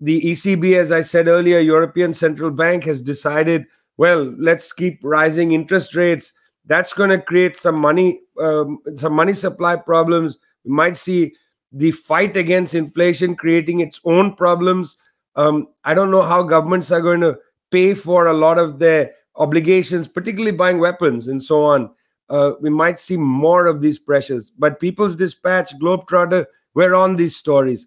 the 0.00 0.20
ECB, 0.20 0.76
as 0.76 0.92
I 0.92 1.02
said 1.02 1.26
earlier, 1.26 1.58
European 1.58 2.12
Central 2.12 2.50
Bank 2.50 2.84
has 2.84 3.00
decided, 3.00 3.66
well, 3.96 4.34
let's 4.38 4.72
keep 4.72 5.00
rising 5.02 5.52
interest 5.52 5.94
rates. 5.94 6.32
That's 6.66 6.92
going 6.92 7.10
to 7.10 7.20
create 7.20 7.56
some 7.56 7.80
money, 7.80 8.20
um, 8.40 8.78
some 8.96 9.14
money 9.14 9.32
supply 9.32 9.76
problems. 9.76 10.38
We 10.64 10.72
might 10.72 10.96
see 10.96 11.34
the 11.72 11.92
fight 11.92 12.36
against 12.36 12.74
inflation 12.74 13.36
creating 13.36 13.80
its 13.80 14.00
own 14.04 14.34
problems. 14.34 14.96
Um, 15.36 15.68
I 15.84 15.94
don't 15.94 16.10
know 16.10 16.22
how 16.22 16.42
governments 16.42 16.90
are 16.90 17.00
going 17.00 17.20
to 17.20 17.38
pay 17.70 17.94
for 17.94 18.26
a 18.26 18.32
lot 18.32 18.58
of 18.58 18.78
their 18.78 19.12
obligations, 19.36 20.08
particularly 20.08 20.56
buying 20.56 20.78
weapons 20.78 21.28
and 21.28 21.42
so 21.42 21.64
on. 21.64 21.90
Uh, 22.28 22.52
we 22.60 22.70
might 22.70 22.98
see 22.98 23.16
more 23.16 23.66
of 23.66 23.80
these 23.80 23.98
pressures. 23.98 24.50
But 24.50 24.80
People's 24.80 25.14
Dispatch, 25.14 25.78
Globetrotter, 25.78 26.46
we're 26.74 26.94
on 26.94 27.16
these 27.16 27.36
stories. 27.36 27.86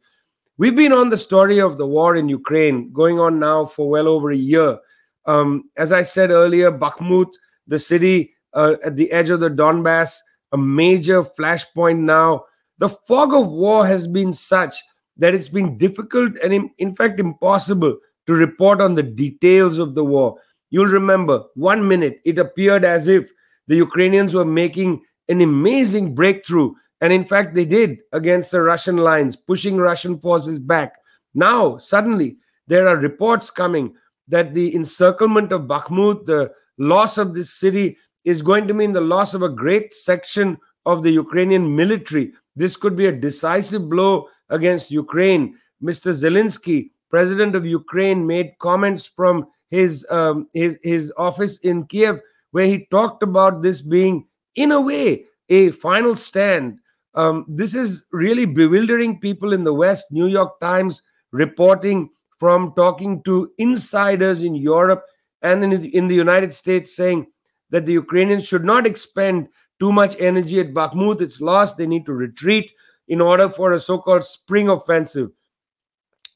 We've 0.58 0.76
been 0.76 0.94
on 0.94 1.10
the 1.10 1.18
story 1.18 1.60
of 1.60 1.78
the 1.78 1.88
war 1.88 2.16
in 2.16 2.30
Ukraine 2.30 2.92
going 2.92 3.20
on 3.20 3.40
now 3.40 3.66
for 3.66 3.90
well 3.90 4.08
over 4.08 4.32
a 4.32 4.38
year. 4.38 4.78
Um, 5.26 5.70
as 5.78 5.92
I 5.92 6.02
said 6.02 6.32
earlier, 6.32 6.72
Bakhmut, 6.72 7.32
the 7.68 7.80
city 7.80 8.34
uh, 8.54 8.76
at 8.84 8.96
the 8.96 9.12
edge 9.12 9.30
of 9.30 9.40
the 9.40 9.50
Donbass, 9.50 10.18
a 10.52 10.58
major 10.58 11.24
flashpoint 11.24 12.00
now. 12.00 12.46
The 12.80 12.90
fog 12.90 13.34
of 13.34 13.48
war 13.48 13.86
has 13.86 14.08
been 14.08 14.34
such 14.34 14.76
that 15.20 15.36
it's 15.36 15.50
been 15.50 15.78
difficult 15.78 16.34
and, 16.44 16.70
in, 16.78 16.96
fact, 16.96 17.20
impossible 17.20 17.98
to 18.26 18.34
report 18.34 18.82
on 18.82 18.96
the 18.96 19.04
details 19.04 19.78
of 19.78 19.94
the 19.96 20.04
war. 20.04 20.40
You'll 20.72 20.88
remember 20.88 21.44
one 21.56 21.88
minute 21.88 22.20
it 22.26 22.38
appeared 22.38 22.84
as 22.84 23.08
if 23.08 23.32
the 23.68 23.76
Ukrainians 23.76 24.34
were 24.34 24.46
making 24.46 25.02
an 25.28 25.42
amazing 25.42 26.16
breakthrough 26.16 26.74
and 27.02 27.14
in 27.14 27.24
fact, 27.24 27.56
they 27.56 27.66
did 27.66 28.00
against 28.12 28.52
the 28.52 28.62
Russian 28.62 28.98
lines, 28.98 29.36
pushing 29.36 29.78
Russian 29.78 30.20
forces 30.20 30.60
back. 30.60 30.96
Now, 31.34 31.78
suddenly, 31.78 32.40
there 32.68 32.88
are 32.88 32.98
reports 32.98 33.50
coming 33.50 33.94
that 34.28 34.54
the 34.54 34.76
encirclement 34.76 35.52
of 35.52 35.62
Bakhmut, 35.62 36.26
the 36.26 36.52
loss 36.78 37.18
of 37.18 37.34
this 37.34 37.54
city, 37.54 37.98
is 38.26 38.42
going 38.42 38.68
to 38.68 38.74
mean 38.74 38.92
the 38.92 39.02
loss 39.02 39.34
of 39.34 39.44
a 39.44 39.50
great 39.50 39.94
section 39.94 40.58
of 40.86 41.04
the 41.04 41.12
Ukrainian 41.12 41.74
military. 41.76 42.34
This 42.56 42.76
could 42.76 42.96
be 42.96 43.06
a 43.06 43.12
decisive 43.12 43.90
blow 43.90 44.28
against 44.50 44.92
Ukraine. 44.92 45.56
Mr. 45.84 46.14
Zelensky, 46.14 46.92
president 47.10 47.56
of 47.56 47.66
Ukraine, 47.66 48.26
made 48.26 48.58
comments 48.60 49.06
from 49.06 49.48
his 49.70 50.06
um, 50.10 50.48
his 50.54 50.80
his 50.84 51.14
office 51.18 51.58
in 51.60 51.86
Kiev 51.86 52.20
where 52.52 52.66
he 52.66 52.88
talked 52.90 53.22
about 53.22 53.62
this 53.62 53.80
being, 53.80 54.26
in 54.56 54.72
a 54.72 54.82
way, 54.82 55.26
a 55.50 55.70
final 55.70 56.16
stand 56.16 56.80
um, 57.16 57.46
this 57.48 57.74
is 57.74 58.06
really 58.12 58.46
bewildering 58.46 59.20
people 59.20 59.54
in 59.54 59.64
the 59.64 59.74
West. 59.74 60.12
New 60.12 60.28
York 60.28 60.60
Times 60.60 61.02
reporting 61.32 62.10
from 62.40 62.74
talking 62.76 63.22
to 63.24 63.52
insiders 63.58 64.42
in 64.44 64.56
Europe 64.56 65.04
and 65.42 65.64
in, 65.64 65.86
in 65.86 66.08
the 66.08 66.16
United 66.16 66.54
States 66.54 66.96
saying 66.96 67.28
that 67.72 67.86
the 67.86 67.94
Ukrainians 67.94 68.46
should 68.46 68.64
not 68.64 68.88
expend 68.88 69.48
too 69.80 69.92
much 69.92 70.16
energy 70.20 70.60
at 70.60 70.74
Bakhmut. 70.74 71.22
It's 71.22 71.42
lost. 71.42 71.78
They 71.78 71.88
need 71.88 72.06
to 72.06 72.14
retreat 72.14 72.72
in 73.10 73.20
order 73.20 73.50
for 73.50 73.74
a 73.74 73.80
so 73.80 73.98
called 73.98 74.24
spring 74.24 74.70
offensive. 74.70 75.30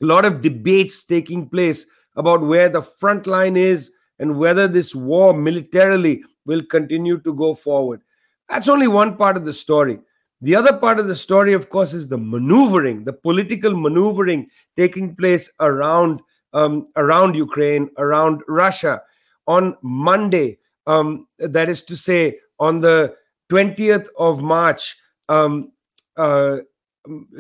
A 0.01 0.05
lot 0.05 0.25
of 0.25 0.41
debates 0.41 1.03
taking 1.03 1.47
place 1.47 1.85
about 2.15 2.41
where 2.41 2.67
the 2.67 2.81
front 2.81 3.25
line 3.25 3.55
is 3.55 3.91
and 4.19 4.37
whether 4.37 4.67
this 4.67 4.93
war 4.93 5.33
militarily 5.33 6.23
will 6.45 6.63
continue 6.63 7.19
to 7.21 7.33
go 7.33 7.55
forward. 7.55 8.01
That's 8.49 8.67
only 8.67 8.87
one 8.87 9.15
part 9.15 9.37
of 9.37 9.45
the 9.45 9.53
story. 9.53 9.99
The 10.41 10.55
other 10.55 10.77
part 10.77 10.99
of 10.99 11.07
the 11.07 11.15
story, 11.15 11.53
of 11.53 11.69
course, 11.69 11.93
is 11.93 12.07
the 12.07 12.17
maneuvering, 12.17 13.05
the 13.05 13.13
political 13.13 13.73
maneuvering 13.75 14.49
taking 14.75 15.15
place 15.15 15.49
around 15.61 16.19
um, 16.53 16.87
around 16.97 17.35
Ukraine, 17.35 17.89
around 17.97 18.41
Russia. 18.47 19.01
On 19.47 19.75
Monday, 19.81 20.59
um, 20.85 21.27
that 21.39 21.69
is 21.69 21.81
to 21.83 21.95
say, 21.95 22.39
on 22.59 22.79
the 22.79 23.15
20th 23.51 24.07
of 24.17 24.41
March, 24.41 24.95
um, 25.29 25.71
uh, 26.17 26.57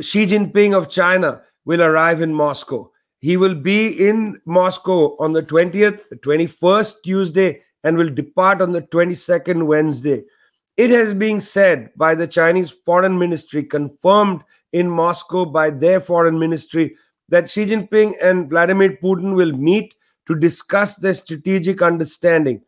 Xi 0.01 0.25
Jinping 0.25 0.75
of 0.75 0.89
China 0.89 1.41
will 1.65 1.81
arrive 1.81 2.21
in 2.21 2.33
Moscow. 2.33 2.91
He 3.19 3.37
will 3.37 3.55
be 3.55 4.07
in 4.07 4.41
Moscow 4.45 5.15
on 5.17 5.31
the 5.31 5.43
20th, 5.43 6.01
21st 6.19 6.95
Tuesday, 7.03 7.61
and 7.83 7.97
will 7.97 8.09
depart 8.09 8.61
on 8.61 8.71
the 8.71 8.81
22nd 8.81 9.65
Wednesday. 9.65 10.23
It 10.75 10.89
has 10.89 11.13
been 11.13 11.39
said 11.39 11.91
by 11.95 12.15
the 12.15 12.27
Chinese 12.27 12.71
foreign 12.71 13.17
ministry, 13.17 13.63
confirmed 13.63 14.43
in 14.73 14.89
Moscow 14.89 15.45
by 15.45 15.69
their 15.69 16.01
foreign 16.01 16.37
ministry, 16.37 16.95
that 17.29 17.49
Xi 17.49 17.65
Jinping 17.65 18.15
and 18.21 18.49
Vladimir 18.49 18.97
Putin 19.01 19.35
will 19.35 19.53
meet 19.53 19.95
to 20.27 20.35
discuss 20.35 20.95
their 20.95 21.13
strategic 21.13 21.81
understanding. 21.81 22.61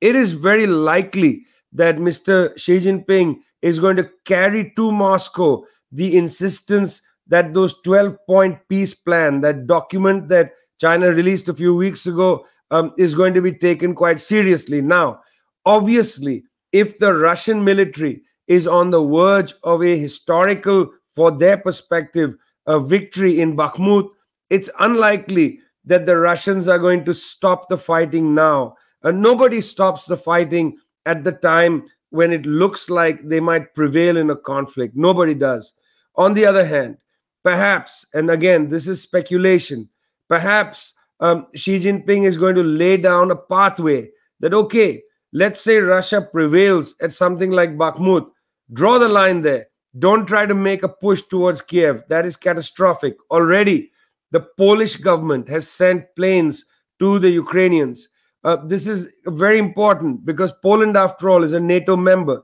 It 0.00 0.16
is 0.16 0.32
very 0.32 0.66
likely 0.66 1.46
that 1.72 1.96
Mr. 1.96 2.56
Xi 2.58 2.80
Jinping 2.80 3.36
is 3.62 3.78
going 3.78 3.96
to 3.96 4.10
carry 4.24 4.72
to 4.76 4.92
Moscow 4.92 5.64
the 5.90 6.16
insistence 6.16 7.02
that 7.26 7.54
those 7.54 7.80
12 7.82 8.16
point 8.26 8.58
peace 8.68 8.94
plan, 8.94 9.40
that 9.40 9.66
document 9.66 10.28
that 10.28 10.52
China 10.80 11.12
released 11.12 11.48
a 11.48 11.54
few 11.54 11.74
weeks 11.74 12.06
ago, 12.06 12.44
um, 12.70 12.92
is 12.98 13.14
going 13.14 13.34
to 13.34 13.42
be 13.42 13.52
taken 13.52 13.94
quite 13.94 14.20
seriously. 14.20 14.80
Now, 14.80 15.20
obviously, 15.64 16.44
if 16.72 16.98
the 16.98 17.14
Russian 17.14 17.62
military 17.62 18.22
is 18.48 18.66
on 18.66 18.90
the 18.90 19.04
verge 19.04 19.54
of 19.62 19.82
a 19.82 19.96
historical, 19.96 20.90
for 21.14 21.30
their 21.30 21.56
perspective, 21.56 22.34
a 22.66 22.80
victory 22.80 23.40
in 23.40 23.56
Bakhmut, 23.56 24.08
it's 24.50 24.70
unlikely 24.80 25.60
that 25.84 26.06
the 26.06 26.16
Russians 26.16 26.68
are 26.68 26.78
going 26.78 27.04
to 27.04 27.14
stop 27.14 27.68
the 27.68 27.76
fighting 27.76 28.34
now. 28.34 28.76
And 29.02 29.20
nobody 29.20 29.60
stops 29.60 30.06
the 30.06 30.16
fighting 30.16 30.78
at 31.06 31.24
the 31.24 31.32
time 31.32 31.84
when 32.10 32.32
it 32.32 32.46
looks 32.46 32.90
like 32.90 33.26
they 33.26 33.40
might 33.40 33.74
prevail 33.74 34.16
in 34.16 34.30
a 34.30 34.36
conflict. 34.36 34.94
Nobody 34.96 35.34
does. 35.34 35.72
On 36.16 36.34
the 36.34 36.44
other 36.44 36.66
hand, 36.66 36.98
perhaps, 37.42 38.06
and 38.12 38.30
again, 38.30 38.68
this 38.68 38.86
is 38.86 39.00
speculation, 39.00 39.88
perhaps 40.28 40.94
um, 41.20 41.46
Xi 41.54 41.78
Jinping 41.80 42.26
is 42.26 42.36
going 42.36 42.54
to 42.56 42.62
lay 42.62 42.96
down 42.96 43.30
a 43.30 43.36
pathway 43.36 44.10
that, 44.40 44.52
okay, 44.52 45.02
Let's 45.34 45.62
say 45.62 45.78
Russia 45.78 46.20
prevails 46.20 46.94
at 47.00 47.12
something 47.12 47.50
like 47.50 47.78
Bakhmut. 47.78 48.28
Draw 48.74 48.98
the 48.98 49.08
line 49.08 49.40
there. 49.40 49.66
Don't 49.98 50.26
try 50.26 50.44
to 50.44 50.54
make 50.54 50.82
a 50.82 50.88
push 50.88 51.22
towards 51.22 51.62
Kiev. 51.62 52.02
That 52.08 52.26
is 52.26 52.36
catastrophic. 52.36 53.16
Already, 53.30 53.90
the 54.30 54.46
Polish 54.58 54.96
government 54.96 55.48
has 55.48 55.66
sent 55.68 56.04
planes 56.16 56.66
to 56.98 57.18
the 57.18 57.30
Ukrainians. 57.30 58.08
Uh, 58.44 58.56
this 58.64 58.86
is 58.86 59.12
very 59.26 59.58
important 59.58 60.24
because 60.24 60.52
Poland, 60.62 60.96
after 60.96 61.30
all, 61.30 61.44
is 61.44 61.52
a 61.52 61.60
NATO 61.60 61.96
member. 61.96 62.42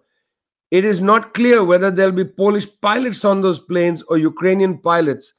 It 0.71 0.85
is 0.85 1.01
not 1.01 1.35
clear 1.35 1.65
whether 1.65 1.91
there'll 1.91 2.13
be 2.13 2.25
Polish 2.25 2.67
pilots 2.81 3.25
on 3.25 3.41
those 3.41 3.59
planes 3.59 4.03
or 4.03 4.19
Ukrainian 4.19 4.79
pilots. 4.79 5.33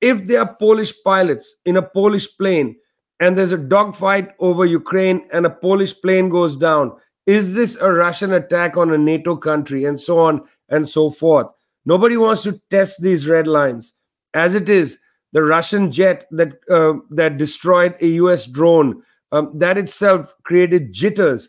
If 0.00 0.26
there 0.26 0.40
are 0.40 0.54
Polish 0.54 0.94
pilots 1.04 1.56
in 1.64 1.76
a 1.76 1.82
Polish 1.82 2.28
plane, 2.38 2.76
and 3.20 3.36
there's 3.36 3.52
a 3.52 3.58
dogfight 3.58 4.30
over 4.40 4.64
Ukraine 4.64 5.26
and 5.32 5.46
a 5.46 5.50
Polish 5.50 5.94
plane 6.00 6.28
goes 6.28 6.56
down. 6.56 6.92
Is 7.26 7.54
this 7.54 7.76
a 7.76 7.90
Russian 7.92 8.32
attack 8.32 8.76
on 8.76 8.92
a 8.92 8.98
NATO 8.98 9.36
country? 9.36 9.84
And 9.84 9.98
so 9.98 10.18
on 10.18 10.42
and 10.68 10.86
so 10.86 11.10
forth. 11.10 11.46
Nobody 11.84 12.16
wants 12.16 12.42
to 12.42 12.60
test 12.70 13.02
these 13.02 13.28
red 13.28 13.46
lines. 13.46 13.94
As 14.34 14.54
it 14.54 14.68
is, 14.68 14.98
the 15.32 15.42
Russian 15.42 15.90
jet 15.90 16.26
that 16.30 16.52
uh, 16.70 16.94
that 17.10 17.38
destroyed 17.38 17.94
a 18.00 18.06
U.S. 18.22 18.46
drone 18.46 19.02
Um, 19.32 19.50
that 19.54 19.76
itself 19.76 20.32
created 20.44 20.92
jitters. 20.92 21.48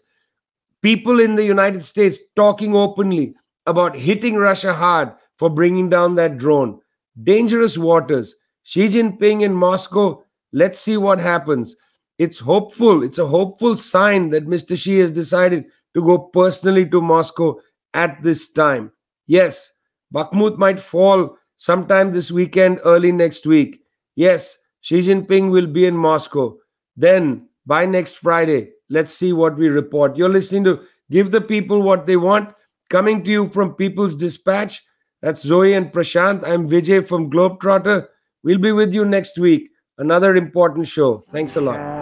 People 0.82 1.20
in 1.20 1.36
the 1.36 1.46
United 1.46 1.84
States 1.84 2.18
talking 2.36 2.76
openly 2.76 3.36
about 3.66 3.96
hitting 3.96 4.36
Russia 4.36 4.74
hard 4.74 5.12
for 5.38 5.50
bringing 5.50 5.90
down 5.90 6.16
that 6.16 6.38
drone. 6.38 6.80
Dangerous 7.24 7.78
waters. 7.78 8.36
Xi 8.63 8.90
Jinping 8.90 9.44
in 9.44 9.54
Moscow. 9.54 10.24
Let's 10.54 10.80
see 10.80 10.98
what 10.98 11.20
happens. 11.20 11.76
It's 12.18 12.40
hopeful. 12.40 13.04
It's 13.04 13.20
a 13.20 13.28
hopeful 13.28 13.78
sign 13.78 14.30
that 14.32 14.48
Mr. 14.48 14.78
Xi 14.78 15.00
has 15.00 15.12
decided 15.12 15.66
to 15.94 16.02
go 16.02 16.18
personally 16.18 16.88
to 16.90 17.02
Moscow 17.02 17.60
at 17.94 18.22
this 18.24 18.52
time. 18.52 18.92
Yes, 19.28 19.72
Bakhmut 20.13 20.58
might 20.58 20.80
fall 20.80 21.38
sometime 21.58 22.12
this 22.12 22.32
weekend, 22.32 22.80
early 22.86 23.12
next 23.12 23.46
week. 23.46 23.82
Yes, 24.16 24.58
Xi 24.82 25.02
Jinping 25.02 25.52
will 25.52 25.68
be 25.68 25.86
in 25.86 25.96
Moscow. 25.96 26.58
Then, 26.96 27.50
by 27.68 27.86
next 27.86 28.18
Friday, 28.18 28.70
let's 28.90 29.14
see 29.14 29.34
what 29.34 29.58
we 29.58 29.68
report. 29.68 30.18
You're 30.18 30.30
listening 30.30 30.64
to 30.64 30.80
Give 31.12 31.30
the 31.30 31.42
People 31.42 31.82
What 31.82 32.08
They 32.08 32.18
Want, 32.18 32.54
coming 32.90 33.24
to 33.24 33.30
you 33.30 33.50
from 33.50 33.76
People's 33.76 34.16
Dispatch. 34.16 34.82
That's 35.22 35.42
Zoe 35.42 35.74
and 35.74 35.92
Prasanth. 35.92 36.48
I'm 36.48 36.70
Vijay 36.70 37.06
from 37.06 37.30
Globetrotter. 37.30 38.08
We'll 38.44 38.58
be 38.58 38.72
with 38.72 38.94
you 38.94 39.04
next 39.04 39.38
week. 39.38 39.70
Another 39.98 40.36
important 40.36 40.88
show. 40.88 41.26
Thanks 41.30 41.56
a 41.58 41.62
lot. 41.62 41.97